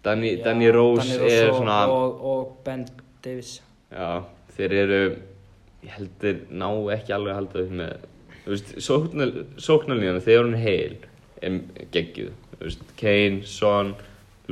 [0.05, 2.85] Danny, Danny Rose Danny er og, svona og, og Ben
[3.25, 3.55] Davis.
[3.91, 4.23] Já,
[4.57, 4.99] þeir eru
[5.85, 7.95] Ég held þeir ná ekki alveg að halda upp með
[8.45, 10.97] Þú veist, sóknar, sóknarlíðan þegar hún heil
[11.41, 11.55] er
[11.95, 12.33] geggjuð.
[12.59, 13.95] Þú veist, Kane, Son,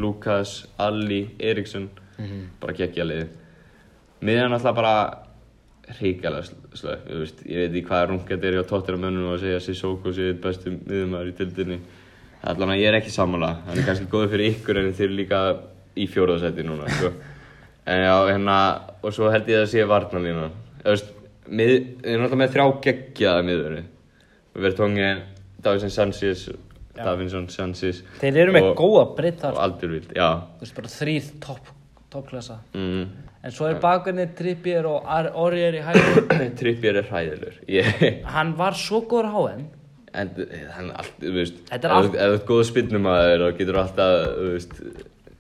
[0.02, 2.41] Lucas, Ali, Eriksson Mhm.
[2.62, 3.28] bara geggja liði
[4.22, 4.91] miðan alltaf bara
[5.98, 6.46] hrikalega
[6.78, 9.60] slög, þú veist, ég veit ekki hvað rungat er hjá tóttir á mönnum að segja
[9.65, 11.80] Sissoko sé bestu miðumæður í tildinni
[12.43, 13.50] allan að ég er ekki sammála.
[13.65, 15.41] Hann er kannski góður fyrir ykkur en þeir eru líka
[15.98, 17.12] í fjóraðsæti núna sko.
[17.86, 18.58] en já, hérna
[19.04, 20.50] og svo held ég að það sé varnalína
[20.84, 21.12] þú veist,
[21.49, 23.89] mið, þeir eru alltaf með þrjá geggjaða miðurinn
[24.53, 25.21] Vertongen,
[25.63, 26.47] Davinson Sanchez
[26.93, 27.03] Já.
[27.08, 30.27] Davinson Sanchez Þeir eru með og- góða breytt þar, og Alderwild, já
[30.60, 31.71] þú veist, bara þrýr topp,
[32.13, 32.60] toppklassa.
[32.73, 33.08] mm.
[33.43, 36.45] En svo er bakverðinni Trippier og Ar- Aurier í hægri.
[36.62, 39.65] Trippier er hræðilegur ég, Hann var svo góður á HM.
[40.13, 40.29] en
[40.75, 43.47] hann er allt, þú veist Þetta er ef allt- þú- ef þú ert góð spinnumæður
[43.47, 44.77] og getur alltaf, þú veist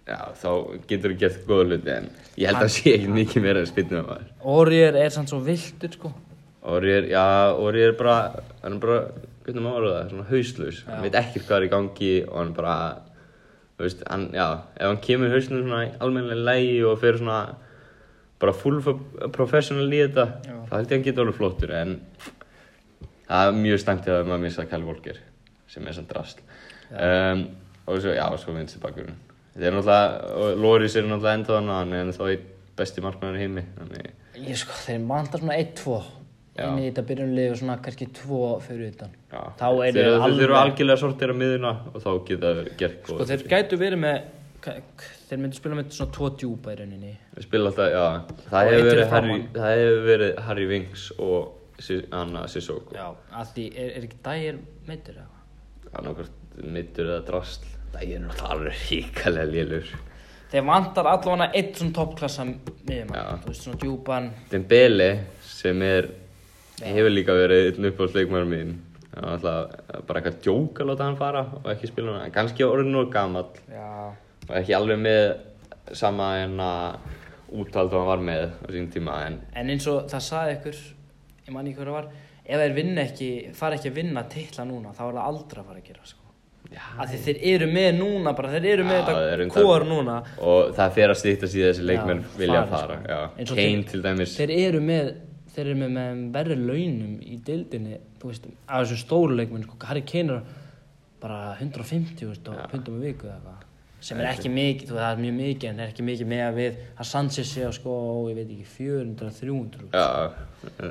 [0.07, 0.49] já, þá
[0.89, 3.69] getur þú gert góða hluti en ég held að hann sé ekki mikið meira en
[3.71, 6.13] spinnumæður Aurier er sann svo viltur, sko.
[6.73, 7.25] Orri er, já,
[7.59, 8.17] Orri er bara
[8.63, 8.99] hann er bara,
[9.43, 10.77] hvernig maður það, svona hauslaus.
[10.87, 12.75] Hann veit ekkert hvað er í gangi og hann bara
[13.77, 17.41] þú veist, hann, já, ef hann kemur hausnum svona í almennilega lægi og fer svona
[18.43, 18.79] bara full
[19.33, 20.55] professional í þetta Já.
[20.67, 21.93] þá held ég að hann geta alveg flottur en
[23.27, 25.19] það er mjög stæmt að maður missa Kyle Walker
[25.71, 26.43] sem er svona drast
[26.91, 27.45] um,
[27.87, 29.21] og svo, já, svo vinst þið bakurinn
[29.53, 32.45] þeir eru náttúrulega, Loris er náttúrulega enda þannig hann er þá einn
[32.79, 34.11] besti markmann í heimi þannig,
[34.43, 35.97] Ég sko, þeir vantar svona 1-2
[36.53, 36.67] Já.
[36.69, 39.11] inn í þetta byrjunlið og svona kannski 2 fyrir utan.
[39.33, 43.15] eru þeir, þeir alveg- eru algjörlega sortir á miðuna og þá geta þeir gert góð
[43.21, 44.21] Sko, þeir gætu verið með,
[45.29, 47.13] þeir myndu spila með svona 2 djúpa í rauninni.
[47.37, 48.05] Við spila alltaf, já,
[48.49, 52.93] það hefur verið Harry, það hefur verið Harry Winks og Si- Anna Sissoko.
[52.93, 55.41] Já, að því, er, er ekki dagir meittur eða?
[55.93, 57.65] Annarkvort mittur eða drasl.
[57.93, 59.91] Það er náttúrulega alveg ríkalega lélur.
[60.53, 63.37] Þeir vantar allavega eitt svona toppklassa miðjumann, Já.
[63.43, 64.27] þú veist svona djúpan.
[64.51, 65.07] Dembele
[65.45, 66.09] sem er,
[66.83, 68.73] hefur líka verið einn uppáhaldsleikmaður mín.
[69.13, 72.33] Það er alltaf bara eitthvað djók að láta hann fara og ekki spila hann.
[72.33, 73.89] Kannski orðin og gamall Já.
[74.49, 75.23] og ekki alveg með
[75.93, 76.97] sama en að
[77.53, 80.79] úthald og hann var með á sín tíma en En eins og það saði ykkur,
[81.45, 82.07] ég man ekki hvað það var,
[82.43, 85.69] ef þeir vinna ekki, fara ekki að vinna titla núna, þá er það aldrei að
[85.69, 86.22] fara að gera, sko.
[86.71, 90.15] Því þeir eru með núna bara, þeir eru með þetta kór núna.
[90.39, 93.27] og það fer að stýttast í þessi leikmenn vilja fari, fara.
[93.37, 93.53] sko.
[93.53, 94.35] Og Kane til dæmis.
[94.39, 95.11] Þeir eru með,
[95.55, 99.77] þeir eru með, með verri launum í deildinni, þú veist, af þessum stóru leikmenn, sko,
[99.89, 100.41] Harry Kane er
[101.23, 103.31] bara 150, veist, og pundum í viku.
[104.03, 106.41] Sem er ekki mikið, þú veist, það er mjög mikið, en er ekki mikið með
[106.49, 107.93] að við, að Sanchez sé á sko,
[108.33, 110.07] ég veit ekki, 400, 300, Já,
[110.73, 110.89] já,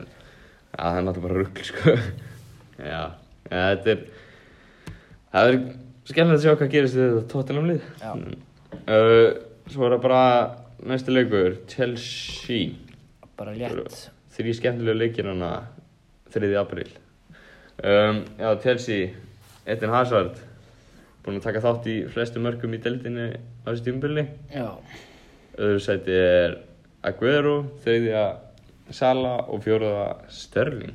[0.73, 1.97] það er náttúrulega bara rugg, sko.
[2.83, 3.03] Já,
[3.51, 4.07] já, þetta er,
[5.33, 5.59] það er
[6.09, 7.87] skemmtilegt að sjá hvað gerist við þetta tóttunum lið.
[8.01, 8.12] Já.
[8.83, 9.29] Uh,
[9.71, 10.23] svo er það bara
[10.92, 12.73] næsti leikur, Chelsea.
[13.38, 14.09] bara létt.
[14.33, 15.53] Þrý skemmtilegu leikir hana
[16.33, 16.53] 3.
[16.61, 16.92] apríl.
[17.83, 19.12] Um, já, Chelsea,
[19.66, 20.37] Eden Hazard,
[21.25, 24.27] búinn að taka þátt í flestu mörgum í deildinni á þessu tímubili.
[25.59, 26.61] Öðru sæti er
[27.07, 28.27] Aguero, þriðja
[28.92, 30.95] Sala og fjóraða Sterling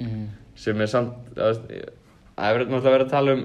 [0.00, 1.60] mm sem er samt að,
[2.36, 3.44] það hefur náttúrulega verið að tala um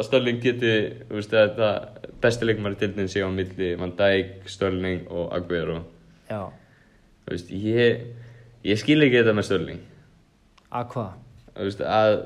[0.00, 0.74] að Sterling geti
[1.08, 5.30] þú veist, að þetta besti leikmar í tildin sé á milli Van Dijk, Sterling og
[5.36, 5.80] Aguero.
[6.30, 6.48] Já,
[7.24, 8.04] þú veist, ég,
[8.66, 9.82] ég skil ekki þetta með Sterling.
[10.70, 11.16] Að hvað?
[11.60, 12.16] að,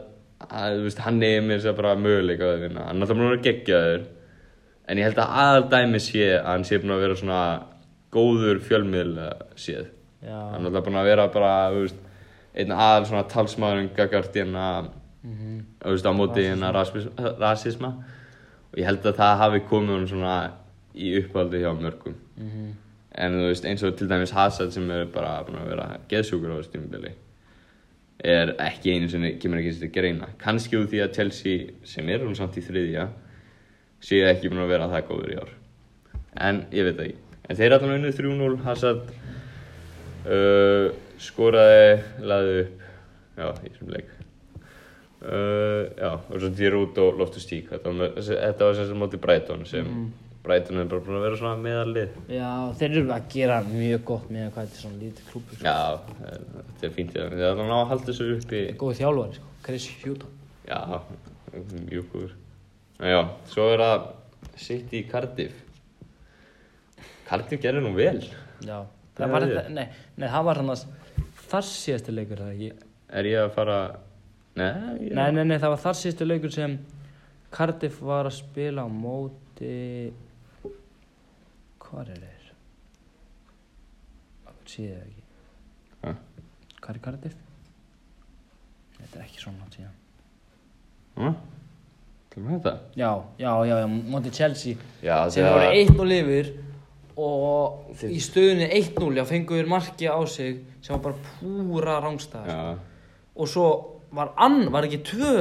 [0.48, 2.88] að þú veist, hann er mér sér bara möguleika að vinna.
[2.90, 4.08] Hann er að gegja þér
[4.84, 7.42] en ég held að aðal dæmi sé að hann sé búin að vera svona
[8.14, 9.88] góður fjölmiðl séð.
[10.24, 12.02] Já, hann er náttúrulega búin að vera bara þú veist,
[12.54, 14.66] einn aðal svona talsmaðurinn gagart hérna
[15.24, 17.92] mhm, þú veist, á móti hérna rasisma,
[18.70, 20.38] og ég held að það hafi komið hann svona
[20.94, 22.16] í upphaldi hjá mörgum.
[22.38, 22.70] Mhm,
[23.24, 26.58] en þú veist, eins og til dæmis Hazard sem er bara að vera geðsjúkur á
[26.60, 27.14] þessu tímubili
[28.24, 30.30] er ekki einu sinni, kemur ekki til greina.
[30.40, 33.08] Kannski úr því að Chelsea sem er hún samt í þriðja
[34.04, 35.52] séu ekki búin að vera það góður í ár.
[36.48, 37.20] En ég veit það ekki.
[37.44, 39.10] En þeir allan unnið 3-0 Hazard
[40.24, 40.86] uh,
[41.20, 42.86] skoraði laði upp
[43.36, 44.13] já, í þessum leik
[45.24, 49.00] uh, já, og svo Giroud og Loftus Cheek þetta var, þessi- þetta var sem sem
[49.04, 50.12] móti Brighton sem Mm.
[50.44, 54.26] Brighton er bara búin að vera svona meðallið Já, þeir eru að gera mjög gott
[54.30, 55.54] með hvað þetta er svona lítið klúpur.
[55.56, 55.64] sko.
[55.64, 59.34] já, eh, þetta er fínt þeir ætla að ná að halda þessu uppi Góð þjálfari,
[59.38, 59.44] sko.
[59.64, 60.30] Chris Hutton.
[60.68, 61.00] Já,
[61.88, 62.32] mjög góður.
[63.00, 64.08] Já, svo er það
[64.56, 65.54] City í Cardiff.
[67.28, 68.20] Cardiff gerir nú vel.
[68.64, 68.84] Já.
[69.14, 69.84] Það Það var er þetta, nei,
[70.18, 70.84] nei, það var hann að
[71.48, 72.70] þar síðasti leikur, er það ekki?
[73.14, 73.78] Er ég að fara...
[74.54, 74.70] Nei,
[75.08, 75.14] ég...
[75.16, 76.76] Nei, nei, nei, það var þar síðasti leikur sem
[77.54, 80.12] Cardiff var að spila á móti...
[81.84, 82.52] Hvar er þeir?
[84.64, 85.24] Síðu það ekki.
[86.04, 86.14] Ha?
[86.80, 87.42] Hvar er Cardiff?
[88.98, 89.98] Þetta er ekki svona langt síðan.
[91.14, 91.34] Hva?
[92.34, 92.72] Til með þetta?
[92.98, 96.48] Já, já, já, já, móti Chelsea Já, sem voru 1-0 yfir
[97.14, 102.58] og í stöðunni 1-0 já fenguður marki á sig sem var bara púra rángstæð Já.
[103.38, 103.68] og svo
[104.16, 105.34] var ann, var ekki tvö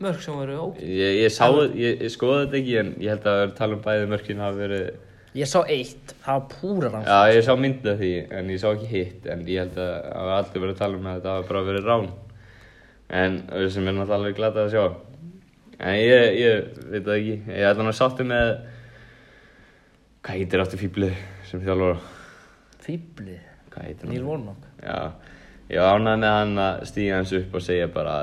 [0.00, 3.28] mörg sem voru óg Ég, ég sá, ég, ég skoði þetta ekki en ég held
[3.32, 4.86] að tala um bæði mörkin hafa verið...
[5.36, 8.62] ég sá eitt, það var púra rángstæð Já, ég sá myndið af því en ég
[8.62, 11.18] sá ekki hitt en ég held að það hafa allir verið að tala um að
[11.20, 12.08] þetta hafa bara verið rán.
[13.20, 13.36] En
[13.74, 14.84] sem er náttúrulega alveg glada að sjá.
[15.80, 17.36] En ég, ég veit það ekki.
[17.50, 18.54] Ég hann að sáttu með...
[20.20, 22.02] Hvað heitir aftur fýblið sem þjálfur?
[22.84, 23.40] fýblið,
[23.70, 24.14] Hvað heitir hann?
[24.14, 24.98] Neil Warnock Já,
[25.70, 28.14] ég ánægð með hann að stíga hans upp og segja bara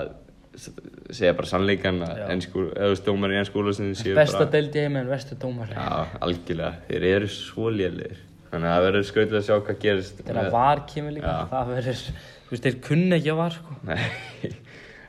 [0.57, 5.37] segja bara sannleikan eða dómar í ennskúla sem séu besta bara deild heim en vestu
[5.39, 9.79] dómar Já, algjörlega, þeir eru svo lélir Þannig að það verður skrautlið að sjá hvað
[9.83, 11.47] gerist þegar var kemur líka, Já.
[11.51, 12.01] það verður
[12.47, 13.77] þú veist, þeir kunni ekki að var sko.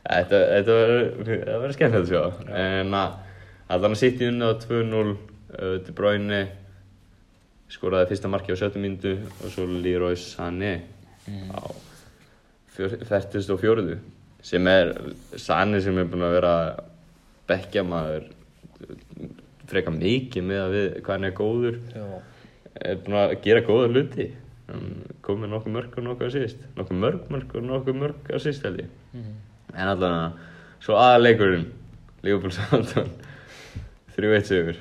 [0.09, 0.75] Þetta, þetta
[1.61, 2.21] verður skemmt að sjá.
[2.57, 3.17] En að
[3.75, 6.39] allan að sitt í unna á 2-0 uh, De Bruyne
[7.69, 9.13] skoraði fyrsta marki á 70 mínútu
[9.45, 10.73] og svo Leroy Sané
[11.53, 11.61] á
[12.79, 13.99] 44
[14.49, 14.93] sem er
[15.41, 16.53] Sané sem er búinn að vera
[17.49, 18.29] bekkja maður
[19.69, 21.79] freka mikið með að við hvað hann er góður.
[21.93, 22.05] Já.
[22.89, 24.29] er búinn að gera góða hluti.
[24.69, 24.87] Hann
[25.25, 26.63] kom með nokkuð mörg og nokkuð að síst.
[26.79, 28.91] Nokkuð mörg mörg og nokkuð mörg að síst held ég.
[29.13, 29.35] Mhm.
[29.75, 30.33] en allan að
[30.81, 31.67] svo aðaleikurinn
[32.25, 33.11] Leopold Southampton
[34.17, 34.79] 3-1 sigur.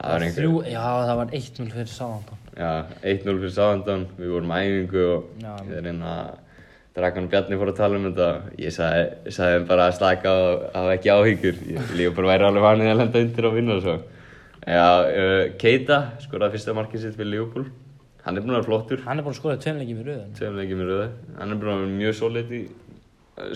[0.00, 2.70] Það var einhver já, það var 1-0 fyrir Sáðantón já,
[3.04, 4.06] 1-0 fyrir Southampton.
[4.18, 5.52] Við vorum æfingu og Já.
[5.68, 6.30] ég er inn að
[7.00, 8.30] Dragan og Bjarni fór að tala um þetta.
[8.60, 11.60] Ég sagði, sagði bara að slaka og hafa ekki áhyggjur.
[11.74, 14.00] Ég Leopold væri alveg vanið að lenda undir og vinna og svo.
[14.60, 17.70] Já, uh, Keita skoraði fyrsta markið sitt fyrir Leopold
[18.24, 19.02] hann er búinn að vera flottur.
[19.06, 21.08] Hann er búin að skora tveim leikið með rauðan tveim leikið með rauði
[21.40, 22.60] hann er búinn að vera mjög solid í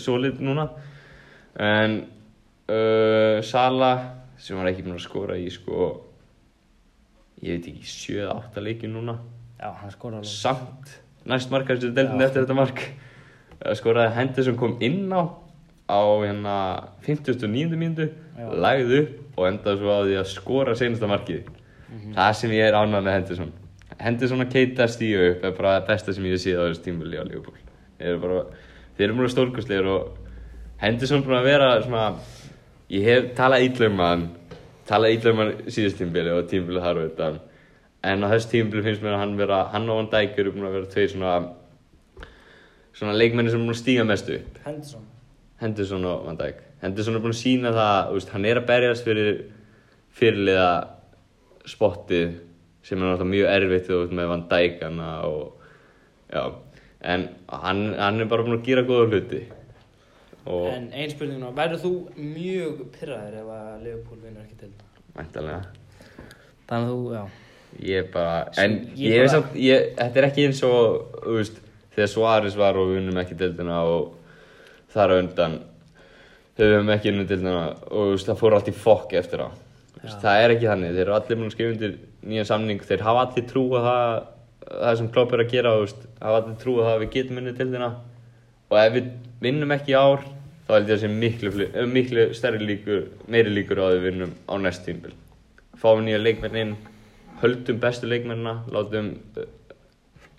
[0.01, 0.67] solid núna.
[1.61, 1.97] En
[2.73, 3.93] uh, Sala
[4.41, 5.89] sem var ekki búinn að skora í sko
[7.45, 9.19] ég veit ekki 7-8 leikið núna.
[9.61, 10.33] Já, hann skora alveg.
[10.33, 10.95] Samt
[11.29, 12.29] næst markastu deildin Já.
[12.29, 12.83] eftir þetta mark
[13.75, 15.23] Skoraði Henderson kom inn á
[15.89, 16.55] á hérna
[17.07, 17.77] 59.
[17.77, 18.47] mínútu Já.
[18.57, 21.43] lagði upp og endaði svo á því að skora senasta markið
[21.95, 22.15] Mhm.
[22.17, 23.53] það sem ég er ánægð með Henderson
[24.01, 27.17] Henderson að keita stíu upp er bara það besta sem ég séð á þessu tímuli
[27.21, 27.55] á Liverpool
[28.01, 30.09] þeir eru mjög stórkostlegir og
[30.79, 32.15] Henderson búin að vera svona
[32.91, 34.25] ég hef talað illa um hann
[34.89, 37.39] talað illa um hann síðust tímbili og tímbili þar og þetta
[38.05, 40.67] en á þessu tímbili finnst mér að hann vera hann og Van Dijk eru búin
[40.67, 41.37] að vera tveir svona
[42.95, 45.05] svona leikmenni sem er búin að stíga mest upp Henderson.
[45.61, 46.61] Henderson og Van Dijk.
[46.83, 49.31] Henderson er búin að sína það, veist, hann er að berjast fyrir
[50.15, 50.69] fyrirliða
[51.71, 52.35] spottið
[52.85, 54.83] sem er náttúrulega mjög erfitt veist með Van Dijk
[55.31, 56.59] og
[57.05, 59.43] en hann, hann er bara búin að gera góða hluti.
[60.45, 64.73] Og en ein spurning nú, verður þú mjög pyrraður ef að Leopold vinnur ekki til
[65.17, 65.63] væntalega
[66.69, 67.25] þannig að þú, já.
[67.85, 71.57] Ég bara, en ég, ég bara- samt, ég, þetta er ekki eins og, þú veist,
[71.95, 74.15] þegar Suárez var og við unnum ekki deildina og
[74.95, 75.59] þar undan
[76.59, 79.49] höfum ekki unnum deildina og það fór allt í fokk eftir á.
[79.95, 81.95] Þú veist, Það er ekki þannig, þeir eru allir múin að skrifa undir
[82.31, 84.15] nýjan samning, þeir hafa allir trú að það,
[84.71, 87.41] það sem Klopp er að gera, veist, hafa allir trú að það að við getum
[87.43, 87.91] unnið deildina
[88.71, 89.11] og ef við
[89.45, 90.25] vinnum ekki í ár,
[90.67, 94.07] þá held ég að sé miklu, eh, miklu stærri líkur, meiri líkur á að við
[94.09, 95.13] vinnum á næst tímbil.
[95.81, 96.77] Fáum nýja leikmenn inn,
[97.43, 99.49] höldum bestu leikmennina, látum, uh,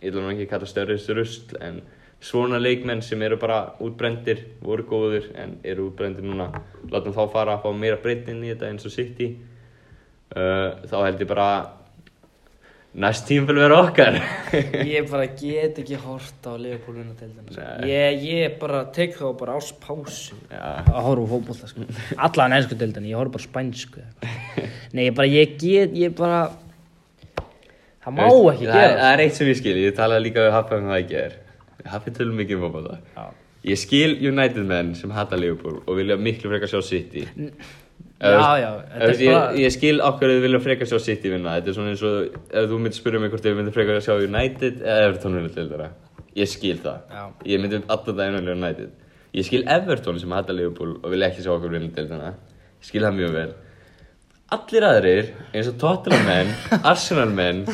[0.02, 1.82] ég ætlum nú ekki kalla störrist rusl, en
[2.26, 6.50] svona leikmenn sem eru bara útbrendir, voru góðir en eru útbrendir núna,
[6.92, 9.34] látum þá fara að fá meira breytt inn í þetta eins og City.
[10.36, 11.50] Uh, þá held ég bara
[12.96, 14.18] næst tímbil vera okkar.
[14.96, 19.58] ég bara get ekki hort á vinna til þetta ég, ég bara tek þá bara
[19.60, 21.88] ás pásu að horfa fótbolta sko.
[22.16, 24.06] allan ennsku deildin, ég horfa bara spænsku
[24.96, 26.46] nei, ég bara, ég get, ég bara
[28.06, 30.24] Það má veist, ekki það er- gera Það er eitt sem ég skil, ég talaði
[30.28, 31.34] líka við Haffa um það ekki er
[31.86, 32.98] Haffi tölum mikið um fótbolta.
[33.16, 33.26] Já.
[33.66, 37.24] Ég skil United menn sem hata Liverpool og vilja miklu frekar sjá City.
[38.16, 41.30] Já, já, þetta er ég, bara- ég skil okkur að þið vilja frekar sjá City
[41.34, 41.56] vinna.
[41.60, 44.16] Þetta er svona eins og ef þú myndir spyrja mig hvort ég myndi frekar sjá
[44.24, 45.90] United eða Everton vinna til þeirra.
[46.36, 47.00] Ég skil það.
[47.12, 47.26] Já.
[47.46, 48.90] Ég myndi alltaf daginn velja United.
[49.36, 52.34] Ég skil Everton sem hata Liverpool og vilja ekki sjá okkur vinna til þeirra.
[52.82, 53.54] Ég skil það mjög vel.
[54.56, 56.52] Allir aðrir, eins og Tottenham menn,
[56.92, 57.66] Arsenal menn,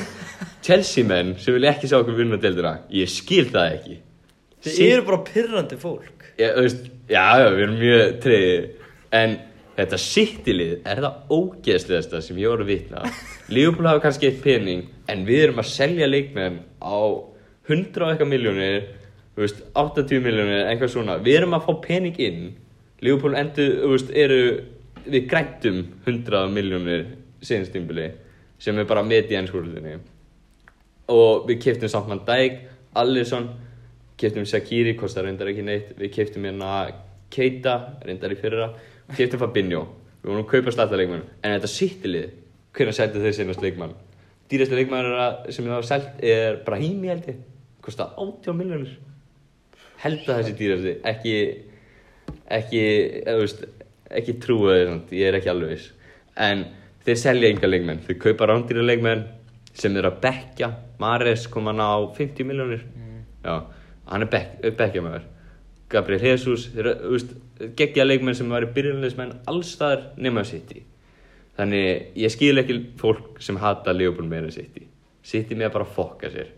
[0.61, 3.95] Chelsea menn sem vilja ekki sjá okkur vinna þeirra Ég skil það ekki.
[4.61, 6.25] Þið City- eru bara pyrrandi fólk.
[6.37, 8.53] Já, veist, já, já, við erum mjög treyði
[9.11, 9.33] En
[9.75, 13.01] þetta sittilið er það ógeðslegasta sem ég voru að vitna.
[13.53, 16.97] Liverpool hafa kannski eitt pening En við erum að selja leikmenn á
[17.67, 18.77] 100 og eitthvað miljónir
[19.37, 21.17] veist, 80 miljónir, eitthvað svona.
[21.23, 22.41] Við erum að fá pening inn.
[23.01, 24.41] Liverpool endur, eru
[25.01, 27.07] Við grættum 100 miljónir
[27.41, 28.11] Sinnstímbili
[28.61, 29.95] Sem er bara með í ennskúrlutinni
[31.09, 32.59] og við keftum samt Van Dijk,
[33.01, 33.49] Alisson
[34.21, 35.95] keftum Shaqiri, kostar reyndar ekki neitt.
[35.97, 36.91] Við keftum hérna
[37.31, 38.69] Keita reyndar í fyrra,
[39.09, 39.85] við keftum Fabinho.
[40.21, 41.23] Við vorum að kaupa slata leikmann.
[41.41, 42.27] En þetta sittilið,
[42.77, 43.95] hvernig sætti þeir sinast leikmann?
[44.51, 45.07] Dýrasti leikmann
[45.49, 47.39] sem við hafa selt er Brahimi held ég.
[47.81, 48.99] Kostar 80 miljonir
[50.01, 51.33] held að þessi dýrasti ekki
[52.51, 52.83] ekki,
[53.25, 53.63] veist,
[54.11, 55.91] ekki samt, ég er ekki alveg viss.
[56.37, 56.65] En
[57.05, 58.01] þeir selja enga leikmenn.
[58.05, 59.23] Þeir kaupa rándýra leikmenn
[59.73, 62.83] sem þeir að bekja Mares kom hann á 50 miljónir
[63.43, 63.55] já,
[64.11, 65.29] hann er bek, bekja með þér
[65.91, 66.69] Gabriel Jesus
[67.77, 70.85] geggja leikmenn sem var í byrjunleismenn allstaðar nema City.
[71.57, 74.87] Þannig ég skil ekki fólk sem hata Leopold meira en City.
[75.21, 76.53] City með að bara fokka sér.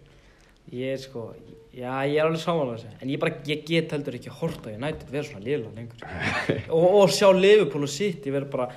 [0.72, 1.26] Ég er sko,
[1.74, 2.94] já ég er alveg samanlega þessu.
[3.02, 6.04] En ég bara, ég get heldur ekki að horta United vera svona liðlega lengur.
[6.04, 6.60] Sko.
[6.78, 8.70] og, og sjá Liverpool og City vera bara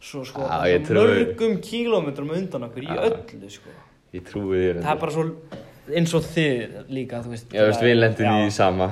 [0.00, 0.42] Svo sko,
[0.86, 3.00] trúi- mörgum kílómetrum undan okkur í Já.
[3.10, 3.70] öllu sko.
[4.14, 5.24] Ég trúi þér Það er bara svo,
[5.94, 7.48] eins og þið líka, þú veist.
[7.52, 8.90] Já, þú veist, við lendum í sama.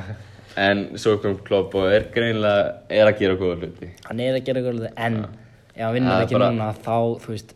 [0.56, 3.90] En svo kom Klopp og er greinlega er að gera góða hluti.
[4.08, 7.28] Hann er að gera góðlega, en ef hann vinnur er ekki bara- núna þá, þú
[7.28, 7.52] veist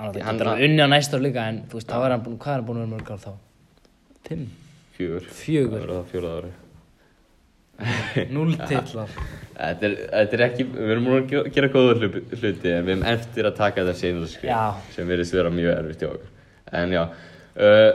[0.00, 2.38] Hann getur hann unni á næsta ár líka En þú veist, þá er hann búin,
[2.38, 3.32] hvað er hann búin að vera mörg ár þá?
[4.28, 4.46] Fimm?
[4.96, 5.24] Fjögur.
[5.30, 5.86] Fjögur.
[5.86, 6.50] Það
[8.36, 9.12] Núll titlar.
[9.60, 12.86] Þetta er, þetta er ekki, við erum múin að ge- gera góða hlu- hluti En
[12.86, 14.60] við erum eftir að taka þetta seinlega Já.
[14.94, 16.30] Sem verðist vera mjög erfitt hjá okkur.
[16.80, 17.90] En já uh,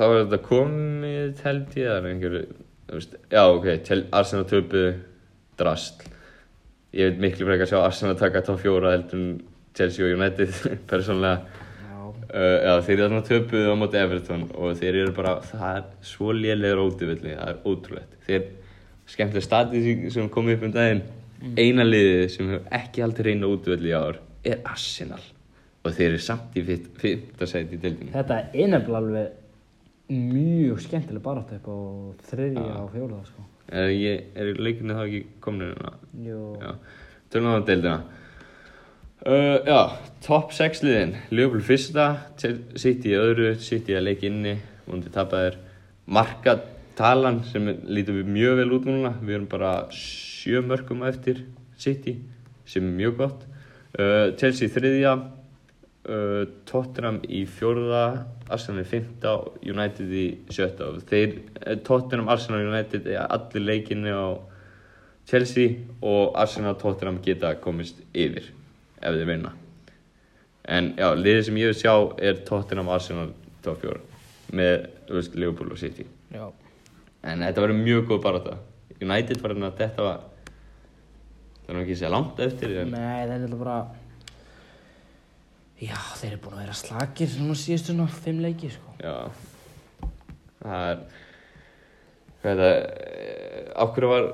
[0.00, 2.36] Þá er þetta komið held ég Það einhver,
[2.90, 3.68] þú veist Já, ok,
[4.20, 4.84] Arsenal töpu
[5.60, 6.06] Drast.
[6.96, 9.32] Ég veit miklu frekar að sjá Arsenal taka top fjóra heldur en
[9.78, 10.54] Chelsea og United
[10.90, 11.58] Persónlega
[12.30, 16.28] Uh, þeir eru þarna töpuðu á móti Everton og þeir eru bara, það er svo
[16.36, 18.12] lélegur ótivilli, það er ótrúlegt.
[18.28, 18.44] Þeir,
[19.10, 21.02] skemmtilega statisík sem kom upp um daginn,
[21.58, 25.22] eina liðið sem hefur ekki haldið reyna ótivilli í ár er Arsenal
[25.80, 28.12] og þeir eru samt í fyrta sæti í deildinu.
[28.12, 29.36] Þetta er nefnilega alveg
[30.10, 31.76] mjög skemmtileg barátt upp á
[32.30, 33.44] þriðja og fjóruða sko.
[33.70, 33.92] Er,
[34.34, 35.70] er leikinu þá ekki komin.
[36.26, 36.72] Já,
[37.32, 38.00] tölum á deildina.
[39.20, 39.80] Uh, já,
[40.24, 42.06] top 6 liðin, Liverpool fyrsta,
[42.40, 44.54] City í öðru, City að leik inni,
[44.88, 45.58] vondi tapaðir.
[47.00, 51.46] Markatalan sem lítur við mjög vel út núna, við erum bara sjö mörgum eftir
[51.80, 52.18] City,
[52.68, 53.46] sem er mjög gott.
[53.96, 55.14] Uh, Chelsea í þriðja,
[56.12, 60.90] uh, Tottenham í fjórða, Arsenal í fymta og United í sjötta.
[61.08, 64.36] Þeir, eh, Tottenham, Arsenal og United er allir leikinni á
[65.24, 68.52] Chelsea og Arsenal og Tottenham geta komist yfir
[69.00, 69.56] ef þeir vinna
[70.68, 73.30] en já, liðið sem ég vil sjá er Tottenham Arsenal
[73.62, 74.00] top 4
[74.52, 76.50] með, Liverpool og City Já.
[77.22, 78.58] En þetta verður mjög góð barata
[79.00, 80.20] United var hérna að þetta var
[81.60, 83.80] það er nú ekki að segja langt eftir en Nei, það er þetta bara
[85.80, 88.90] Já, þeir eru búin að vera slakir svona síðustu svona fimm leiki sko.
[89.00, 89.14] já.
[90.60, 90.98] Það er
[92.42, 92.74] hvað er það?
[93.80, 94.26] Af hverju var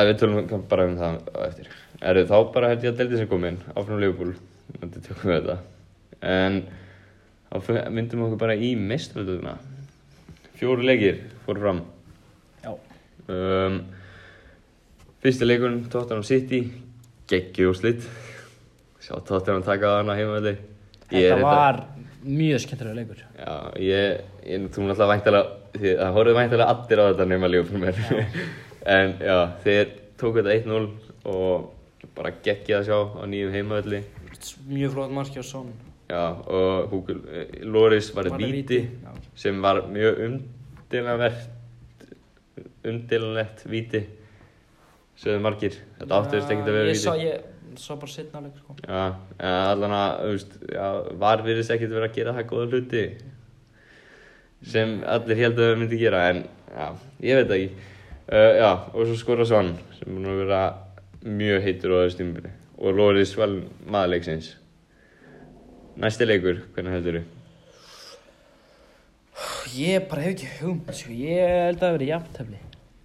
[0.00, 1.70] að við tölum bara um það eftir.
[2.00, 4.34] Er þá bara held ég að deldi sem komin áfram Liverpool.
[4.80, 5.56] Þetta tökum við þetta.
[6.34, 6.58] En
[7.50, 9.54] þá myndum við okkur bara í mestraldöðuna
[10.58, 11.80] fjóru leikir fóru fram
[12.64, 12.72] Já.
[13.34, 13.78] um,
[15.22, 16.64] fyrsti leikurinn Tottenham City
[17.30, 18.06] geggju úrslit
[19.02, 20.56] sjá Tottenham taka hana heimavelli
[21.10, 21.80] Ég er Þetta var
[22.22, 27.04] mjög skemmtilega leikur Já, ég, ég þú náttúrulega væntalega, því það horfðu væntalega allir á
[27.08, 27.50] þetta nema
[27.82, 28.00] mér.
[28.96, 30.86] en já, þeir tóku þetta 1-0
[31.34, 34.02] og bara geggið að sjá á nýjum heimavöldi.
[34.70, 35.72] Mjög flott marki á Son
[36.10, 37.14] Já, og Hugo
[37.70, 38.78] Loris var það víti víti?
[39.04, 39.10] Já.
[39.38, 40.59] sem var mjög umdelanvert,
[42.90, 44.04] umdelanlegt víti,
[45.20, 45.76] sögðu margir.
[45.98, 48.76] Þetta áttuðist ekkert að vera sá, ég sá bara setna leik sko.
[48.90, 50.38] Allan að,
[51.20, 53.04] var virðist ekkert vera að gera það góða hluti.
[54.66, 56.86] sem allir heldur að myndi gera en já,
[57.24, 57.68] ég veit ekki
[58.28, 60.60] uh, já, og svo skora Svann sem búin að vera
[61.24, 64.54] mjög heitur á þessu tímabili og Lóris vel maðurleiksins
[66.00, 67.39] næsti leikur, hvernig heldur þú?
[69.76, 71.10] Ég bara hef ekki hugmynd, sko.
[71.12, 72.58] Ég held að það veri jafntefni.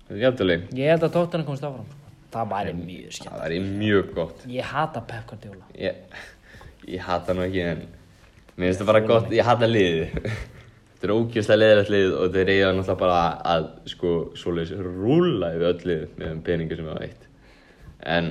[0.05, 2.01] Þetta er jafnveg, Ég held að tóttina komst áfram, sko.
[2.35, 3.35] Það væri mjög skemmt.
[3.39, 5.63] það er mjög gott Ég hata Pep Guardiola.
[5.79, 5.95] ég,
[6.91, 7.85] ég hata nú ekki en
[8.57, 12.51] mér finnst það bara gott, ég hata liðið þetta er ógjörsta liðilegt lið og þeir
[12.51, 13.21] eiga náttúrulega bara
[13.53, 17.23] að sko svoleiðis rúla yfir öll lið með peningu sem hafa eitt
[18.17, 18.29] en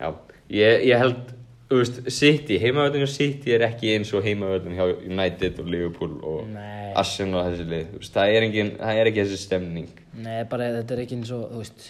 [0.00, 0.08] já,
[0.48, 1.34] ég, ég held
[1.68, 6.16] þú veist, City, heimavöldin hjá City er ekki eins og heimavöldin hjá United og Liverpool
[6.22, 6.90] og Nei.
[6.98, 9.88] Arsenal og þessi lið, þú veist, það er, engin, það er ekki þessi stemning.
[10.24, 11.88] Nei, bara þetta er ekki eins og, þú veist,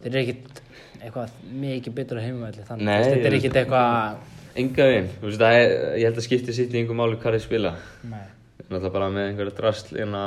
[0.00, 0.62] þetta er ekkit
[1.00, 4.24] eitthvað mikið betur á heimavælli, þannig, veist, þetta er ekkit eitthvað,
[4.64, 7.36] enga veginn, þú veist, það er, ég held að skipti City í einhver máli hvað
[7.36, 7.74] þeir spila.
[8.08, 8.24] Nei,
[8.70, 10.24] náttúrulega bara með einhverja drasl hérna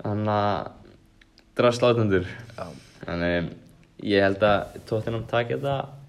[0.00, 0.70] hann að
[1.60, 2.66] drasl átendur já,
[3.04, 3.50] þannig
[4.08, 5.99] ég held að Tottenham taki þetta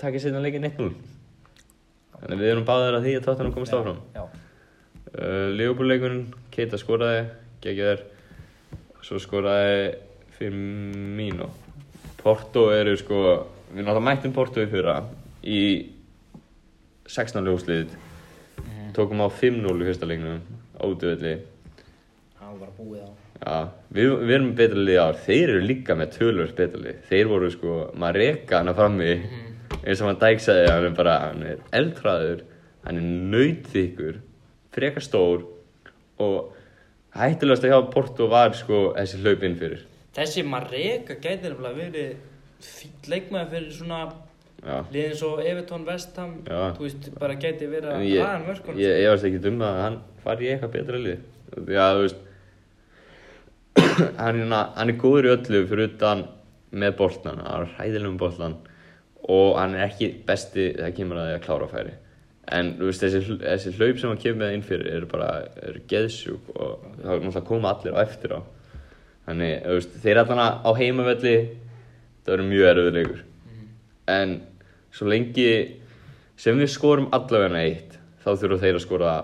[0.00, 0.90] taki sérna leikin 1-0
[2.18, 4.00] þannig við erum báðir að því að Tottenham komast áfram.
[5.14, 6.24] uh, leikurinn
[6.54, 7.28] Keita skoraði
[7.62, 8.02] geggjaður.
[9.06, 9.94] Svo skoraði
[10.38, 11.48] Firmino.
[12.18, 13.20] Porto eru sko
[13.70, 14.96] við náttúrulega mættum Porto í fyrra
[15.46, 15.62] í
[17.08, 17.94] 16 ljósliðið
[18.96, 20.42] tókum á 5-0 í fyrsta leiknum
[20.82, 21.34] átöðli
[22.38, 23.58] það var búið á, Já,
[23.94, 25.18] við, við erum betra lið í ár.
[25.22, 26.96] Þeir eru líka með tölvöld betra lið.
[27.06, 29.12] Þeir voru sko, maður reka hana frammi
[29.82, 32.44] eins og hann Dæk sagði hann er bara, hann er eldræður
[32.84, 34.20] hann er nautþykkur
[34.74, 35.44] frekar stór
[36.22, 36.54] og
[37.16, 39.84] hættulegast að hjá Porto var sko þessi hlaup inn fyrir.
[40.16, 42.16] Þessi Mareka gæti nefnilega verið
[42.64, 44.00] fýll leikmaður fyrir svona
[44.92, 49.12] liðin svo Evertón Vestham, þú veist, bara gæti verið að ég, ræða mörkunum, ég, ég
[49.12, 51.20] varst ekki um að hann fari í eitthvað betra lið.
[51.70, 52.24] Já, þú veist
[54.22, 56.26] hann, hann er góður í öllu fyrir utan
[56.74, 58.58] með boltan, hann er hræðilegum boltan
[59.28, 61.94] og hann er ekki besti þegar kemur að því að klára færi.
[62.58, 65.32] En veist, þessi, þessi hlaup sem hann kemur með inn fyrir eru bara,
[65.68, 68.40] eru geðsjúk og það er náttúrulega að koma allir á eftir á.
[69.28, 71.34] Þannig, veist, þeir allan á heimavelli
[72.24, 73.22] það verður mjög erfiður leikur.
[74.08, 74.34] En
[74.96, 75.50] svo lengi
[76.40, 79.14] sem við skorum allavega eitt þá þurfa þeir að skora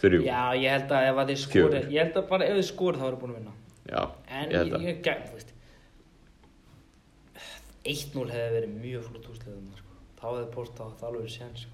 [0.00, 0.22] þrjú.
[0.26, 3.06] Já, ég held að ef þið skori, ég held að bara ef þið skori þá
[3.12, 5.53] eru búin að vinna, Já, en ég held ég, að ég veist
[7.84, 11.70] 1-0 hefði verið mjög flott úsliðum, sko, þá hefði Porto átt alveg sér, sko,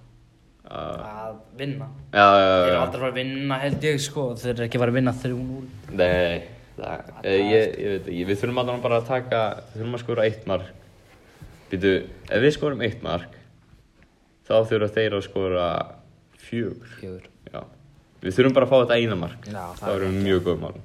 [0.61, 4.51] Já, að vinna, já, já, þeir eru aldrei fara að vinna held ég, sko, þeir
[4.53, 5.61] eru ekki fara að vinna 3-0,
[5.97, 6.43] Nei,
[6.77, 9.41] það, eh, ég, ég veit ekki, við þurfum allavega bara að taka,
[9.71, 10.77] við þurfum að skora eitt mark.
[11.71, 11.93] Býtu,
[12.29, 13.37] ef við skorum eitt mark
[14.51, 15.67] þá þurfa þeir að skora
[16.43, 16.95] fjögur.
[16.99, 17.61] Fjögur, Já,
[18.25, 19.47] við þurfum bara að fá þetta eina mark.
[19.47, 20.81] Já, það Það er verður mjög góð mál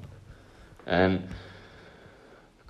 [0.85, 1.15] En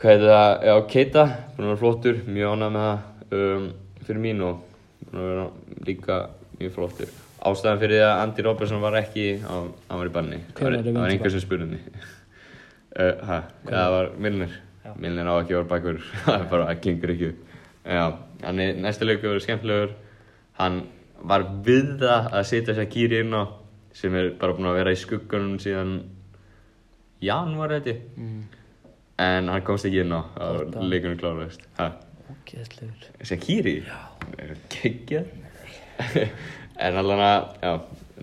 [0.05, 0.51] Hvað er það?
[0.67, 1.21] Já, Keita
[1.55, 3.63] Búin að vera flottur, mjög ánægð með það um,
[4.05, 4.57] Fyrir mín og
[5.01, 5.45] Búin að vera
[5.87, 6.17] líka
[6.59, 7.13] mjög flottur
[7.49, 10.83] Ástæðan fyrir því að Andy Robertson var ekki Hann var í banni Það var, það
[10.85, 11.79] var vinstri einhver sem spurði
[13.01, 13.31] uh,
[13.71, 14.91] Það var Milner Já.
[14.93, 15.97] Milner á ekki vera bakur
[16.27, 17.29] Það bara, klingur ekki.
[17.89, 18.03] Já,
[18.43, 19.95] hann er næsta leikur verður skemmtilegur
[20.59, 20.77] Hann
[21.31, 23.49] var við það að setja þess að kýri inn á
[23.97, 25.97] sem er bara búin að vera í skuggunum síðan
[27.25, 28.45] janúar ég mm.
[29.21, 30.79] En hann komst ekki inn á já.
[30.83, 33.75] leikunum kláraðist ógeðslegur, sem kýri?
[33.85, 33.99] Já.
[34.73, 35.23] Gekkja
[36.85, 37.73] en allan að, já,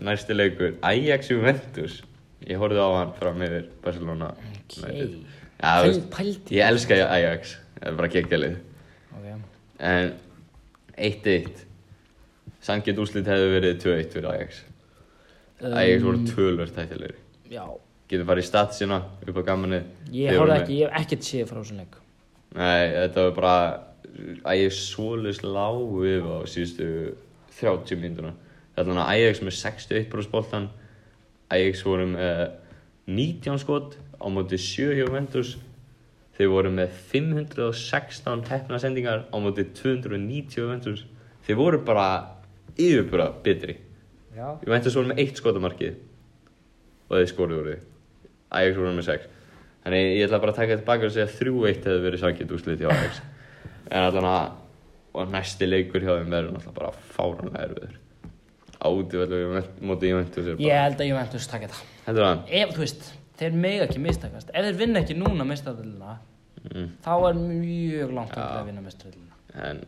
[0.04, 2.00] næsti leikur Ajax Juventus.
[2.44, 5.16] Ég horfði á hann frá meður Barcelona ok, United.
[5.62, 7.56] Já, þú veist, ég elska Ajax.
[7.78, 8.58] Það er bara gekkjalið
[9.16, 9.48] ok,
[9.82, 10.12] En
[10.98, 11.64] 1-1
[12.62, 14.62] Sanngjönd úslit hefði verið 2-1 fyrir Ajax.
[15.62, 17.22] Um, Ajax voru tölvöld tættilegri
[17.52, 17.64] já,
[18.12, 19.78] Getur farið í statsina upp á gammanu
[20.12, 21.98] ég horfði ekki, ég hef ekkert séð frá þessum leik,
[22.52, 23.56] Nei, þetta var bara
[24.52, 26.88] Ajax svolis lágu yfir á síðustu
[27.56, 28.34] 30 mínútuna.
[28.76, 30.68] Þetta var Ajax með 61% boltan
[31.52, 32.42] Ajax voru með
[33.08, 35.56] 19 skot á móti 7 hjá Ventus
[36.36, 41.04] Þeir voru með 516 hefna sendingar á móti 290 hjá Ventus
[41.46, 42.06] Þeir voru bara
[42.76, 43.76] yfirbúra betri.
[44.32, 45.96] Já, Ég að svo með eitt skotamarkið
[47.10, 47.91] og þeir skoruðu úr því
[48.58, 49.28] Ajax voru með sex.
[49.82, 52.82] Þannig ég ætla bara að taka tilbaka og segja að 3-1 hefði verið sannkjönd úrslit
[52.84, 53.22] hjá Ajax.
[53.90, 54.58] En allan að
[55.12, 57.96] og næsti leikur hjá þeim verður náttúrulega bara fáranlega erfiður.
[58.82, 62.40] Átívallu móti Juventus er ég bara held að Juventus takk þetta, Heldur það?
[62.60, 66.18] ef, þú veist, þeir mega ekki mistakast, ef þeir vinna ekki núna mistadöluna,
[66.62, 66.90] Mm.
[67.02, 69.80] þá er mjög langt að að vinna mistadöluna, En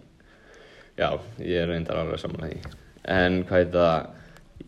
[0.99, 1.09] já,
[1.39, 2.73] ég er reyndar alveg saman að því.
[3.05, 4.07] En hvað heit það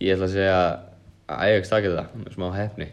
[0.00, 0.80] Ég ætla að segja
[1.28, 2.86] Ajax takir það, með smá hefni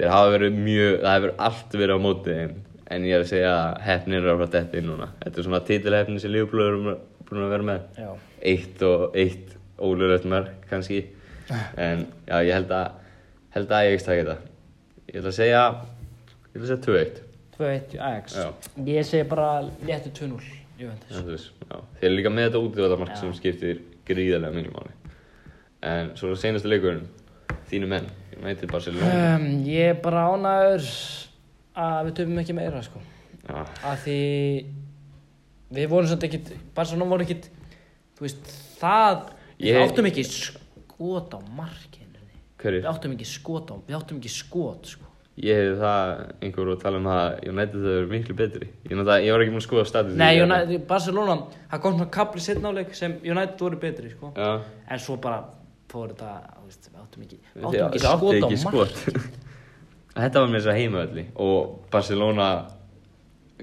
[0.00, 2.56] þeir hafa verið mjög, það hefur allt verið á móti þeim
[2.90, 5.46] en ég er að segja að hefnin er að fara þetta inn núna þetta er
[5.46, 6.96] svona titilhefni sem Liverpool eru
[7.28, 8.10] búin að vera með Já.
[8.52, 11.04] eitt og eitt ólulegt mark kannski
[11.86, 12.96] en já, ég held að
[13.54, 14.46] held að Ajax takir það
[15.10, 17.26] ég ætla að segja ég ætla að segja 2-1
[17.60, 18.36] 2-1 Ajax.
[18.40, 18.48] Já.
[18.88, 19.50] Ég segi bara
[19.84, 20.40] léttu 2-0
[20.80, 21.12] Juventus.
[21.12, 21.76] Já, þú veist, já.
[22.00, 23.18] Þeir eru líka með þetta útíðvöldamark Já.
[23.20, 24.94] sem skiptir gríðarlega miklu máli.
[25.90, 27.04] En svo er senastu leikurinn,
[27.70, 29.10] þínu menn, ég meinti Barcelona.
[29.36, 30.86] Um, ég er bara ánægur
[31.80, 33.00] að við töfum ekki meira sko.
[33.46, 34.18] Já, Af því
[35.74, 37.50] við vorum svolítið ekkit, Barcelona voru ekkit,
[38.18, 38.50] þú veist,
[38.80, 39.22] það,
[39.60, 42.24] Ég- við áttum ekki skot á markinu.
[42.26, 42.82] Við hverju?
[42.90, 45.06] áttum ekki skot á, við áttum ekki skot sko.
[45.40, 48.66] Ég hefði það einhver að tala um að United eru miklu betri.
[48.84, 50.16] Ég, náttúrulega- ég var ekki múin að skoða status.
[50.16, 54.32] Nei, United, Barcelona, það kom svona kapli setnáleik sem United voru betri sko.
[54.36, 54.60] Já,
[54.90, 55.44] En svo bara
[55.88, 59.00] fór þetta, veist, við áttum ekki, áttum ekki skot á ekki skot.
[60.20, 62.46] Þetta var með þess að heimaölli og Barcelona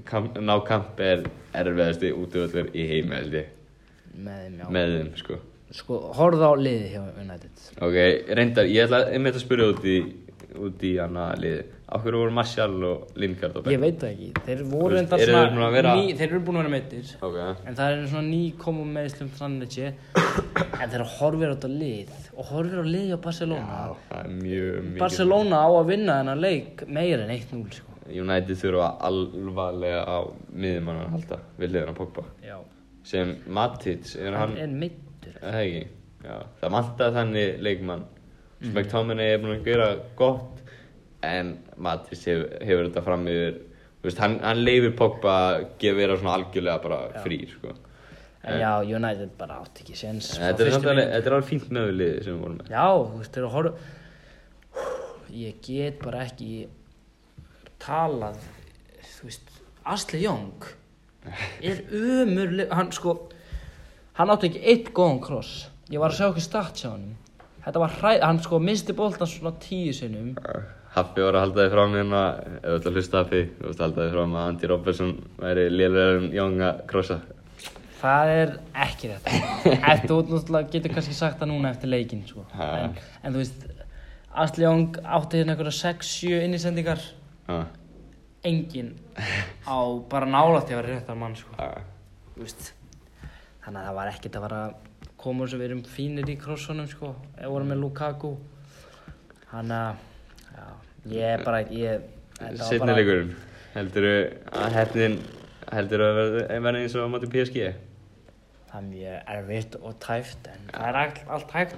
[0.08, 1.26] kam, ná kamp er
[1.58, 3.44] erfiðasti útíðvöldur í heimaöldi
[4.18, 4.68] Með þeim, já.
[4.74, 5.40] með þeim, sko.
[5.78, 7.66] Sko, horfðu á liði hjá United.
[7.86, 7.98] Ok,
[8.40, 9.98] reyndar, ég ætla einmitt að spyrja út í,
[10.64, 11.66] út í hana liði.
[11.98, 15.20] Akkur voru Martial og Lingard á Ég veit það ekki, þeir Þú voru veist, enda
[15.22, 17.12] eru svona, þeir búin að vera- ný, þeir eru búin að vera meittir.
[17.28, 17.38] Ok,
[17.68, 19.78] En það er svona ný komum með Íslum þannig
[20.82, 23.68] En þeir horfir á þetta lið Og horfir á lið á Barcelona.
[23.68, 27.96] Já, það er mjög mjög Barcelona á að vinna þennan leik meira en 1-0 sko.
[28.08, 30.20] United þurfa alvarlega á
[30.54, 32.26] miðjumann að halda við liðan á Pogba.
[32.46, 32.58] Já.
[33.08, 34.92] Sem Matic, er Hann hann, er
[35.28, 35.84] er það ekki?
[36.28, 38.06] Já, það vantar þannig leikmann.
[38.60, 38.74] Mhm.
[38.74, 40.62] McTominay er búin að gera gott
[41.24, 43.60] en Matic hefur, hefur þetta fram yfir
[44.18, 45.36] hann, hann leifir Pogba
[45.82, 47.74] að vera svona algjörlega bara frýr sko.
[48.44, 50.30] En já, United bara átt ekki séns.
[50.38, 52.70] Þetta er alveg, þetta er alveg fínt liði sem við vorum með.
[52.72, 53.96] Já, þú veist, eru að horfa
[55.38, 56.52] Ég get bara ekki
[57.84, 58.38] talað
[59.18, 59.56] Þú veist,
[59.88, 60.70] Asli Young
[61.60, 63.18] er umurleg hann sko
[64.18, 65.68] hann átti ekki eitt góðan kross.
[65.92, 67.10] Ég var að sjá okkur stats á hann
[67.68, 70.30] þetta var hræð, hann sko misti boltan svona tíu sinnum.
[70.96, 73.76] Haffi var að halda þig fram hérna ef þú ætla að hlusta Haffi, þú ætla
[73.76, 75.12] að halda þig fram að Andy Robertson
[75.42, 77.20] væri en Young að krossa
[78.02, 78.54] það er
[78.86, 79.34] ekki þetta
[79.94, 82.46] eftir út náttúrulega getur kannski sagt það núna eftir leikin sko.
[82.54, 83.68] En, en þú veist
[84.38, 87.02] Asli Young átti hérna einhverja 6-7 innisendingar
[87.48, 87.62] Ha,
[88.44, 88.90] engin
[89.64, 89.80] á
[90.12, 91.56] bara nálægt að vera réttar mann sko.
[92.36, 92.74] Þú veist.
[93.64, 94.60] þannig að það var ekkert að vera
[95.18, 98.34] komur sem við erum fínir í krossunum sko, eða vorum með Lukaku
[99.54, 100.04] hann að
[100.54, 100.68] já,
[101.16, 102.06] ég er bara ég,
[102.44, 103.34] leikurinn,
[103.74, 104.08] heldur
[104.52, 105.18] að hefnin
[105.72, 107.72] heldur að verða eins og á móti PSG?
[108.78, 111.76] Það er mjög erfitt og tæft en það er allt, allt hægt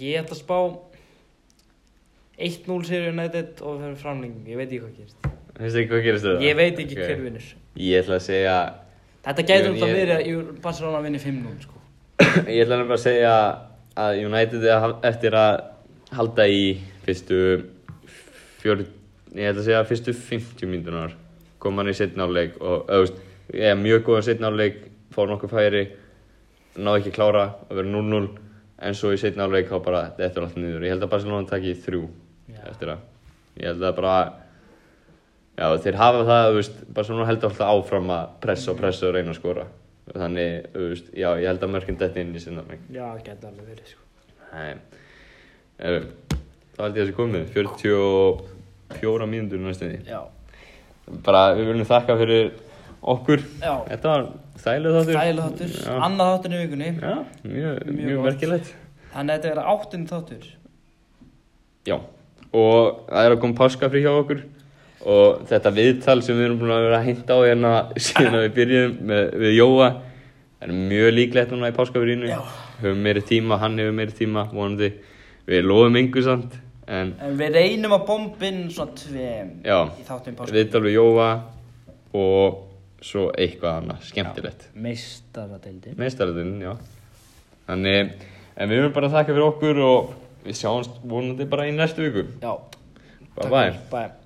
[0.00, 0.58] ég ætla að spá
[2.40, 5.26] 1-0 sér United og við fyrir framlenging ég veit ekki hvað gerist
[5.60, 6.44] Veistu ekki hvað gerist það?
[6.46, 7.02] ég veit ekki Ok.
[7.04, 7.48] hver vinnur
[7.80, 8.54] Ég ætla að segja,
[9.26, 11.76] þetta Ég- um það ég- verið að Jú- Barcelona vinni 5-0 sko.
[12.54, 13.34] ég ætla nefnilega að segja
[14.00, 14.64] að United
[15.10, 15.60] eftir að
[16.16, 16.62] halda í
[17.04, 17.38] fyrstu
[18.62, 18.86] fjör,
[19.36, 21.12] ég ætla að segja fyrstu 50 mínútunar
[21.60, 23.20] kom hann í setna áleik og auðvist,
[23.52, 24.80] ég er mjög góðan setna áleik
[25.14, 25.84] fór nokkuð færi
[26.76, 28.28] náði ekki að klára að vera 0-0
[28.80, 31.48] en svo í setna áleik þá bara þetta er alltaf niður ég held að Barcelona
[31.50, 32.02] taki þrjú
[32.50, 32.60] Já.
[32.70, 34.14] eftir það ég held að bara
[35.60, 39.34] já þeir hafa það veist, Barcelona heldur alltaf áfram að pressa og pressa og reyna
[39.34, 39.66] að skora
[40.10, 43.90] þannig veist, já ég held að mörkin þetta inn í áleik já, gæti alveg verið
[43.92, 44.06] sko.
[44.50, 44.74] Nei,
[45.80, 50.00] þá held ég að þessi komið, 44 mínútur næstunni.
[50.08, 50.20] já,
[51.26, 52.50] Bara við viljum þakka fyrir
[53.02, 53.44] okkur.
[53.62, 54.26] já Þetta var
[54.64, 55.16] þægileg þáttur.
[55.18, 57.14] Þægileg þáttur, Já, annað þáttur í vikunni Já
[57.54, 58.70] mjög, Mjög merkilegt.
[59.10, 60.48] Þannig að þetta er áttinn þáttur
[61.90, 61.96] Já,
[62.52, 64.42] og það er að koma páskafrí hjá okkur
[65.10, 67.70] og þetta viðtal sem við erum búin að vera að hinta á hérna
[68.06, 69.86] síðan að við byrjum með, við Jóa
[70.60, 72.28] er mjög líklegt núna í páskafrínu.
[72.28, 72.40] Já.
[72.82, 74.90] Höfum meiri tíma, hann hefur meiri tíma, vonandi.
[75.48, 76.52] Við lofum yngu samt,
[76.84, 79.78] en En við reynum að bombin svona tveim já.
[79.96, 81.30] í þáttum páska viðtal við Jóa
[82.20, 82.60] og
[83.04, 84.68] svo eitthvað annað skemmtilegt.
[84.86, 85.98] Meistaradeildin.
[86.00, 86.74] Meðstæðarinn, já.
[87.70, 88.14] Þannig,
[88.56, 92.26] en við viljum bara þakka fyrir okkur og við sjáumst vonandi bara í næstu viku.
[92.42, 92.56] Já.
[93.40, 93.76] Bye.
[93.92, 94.19] Bye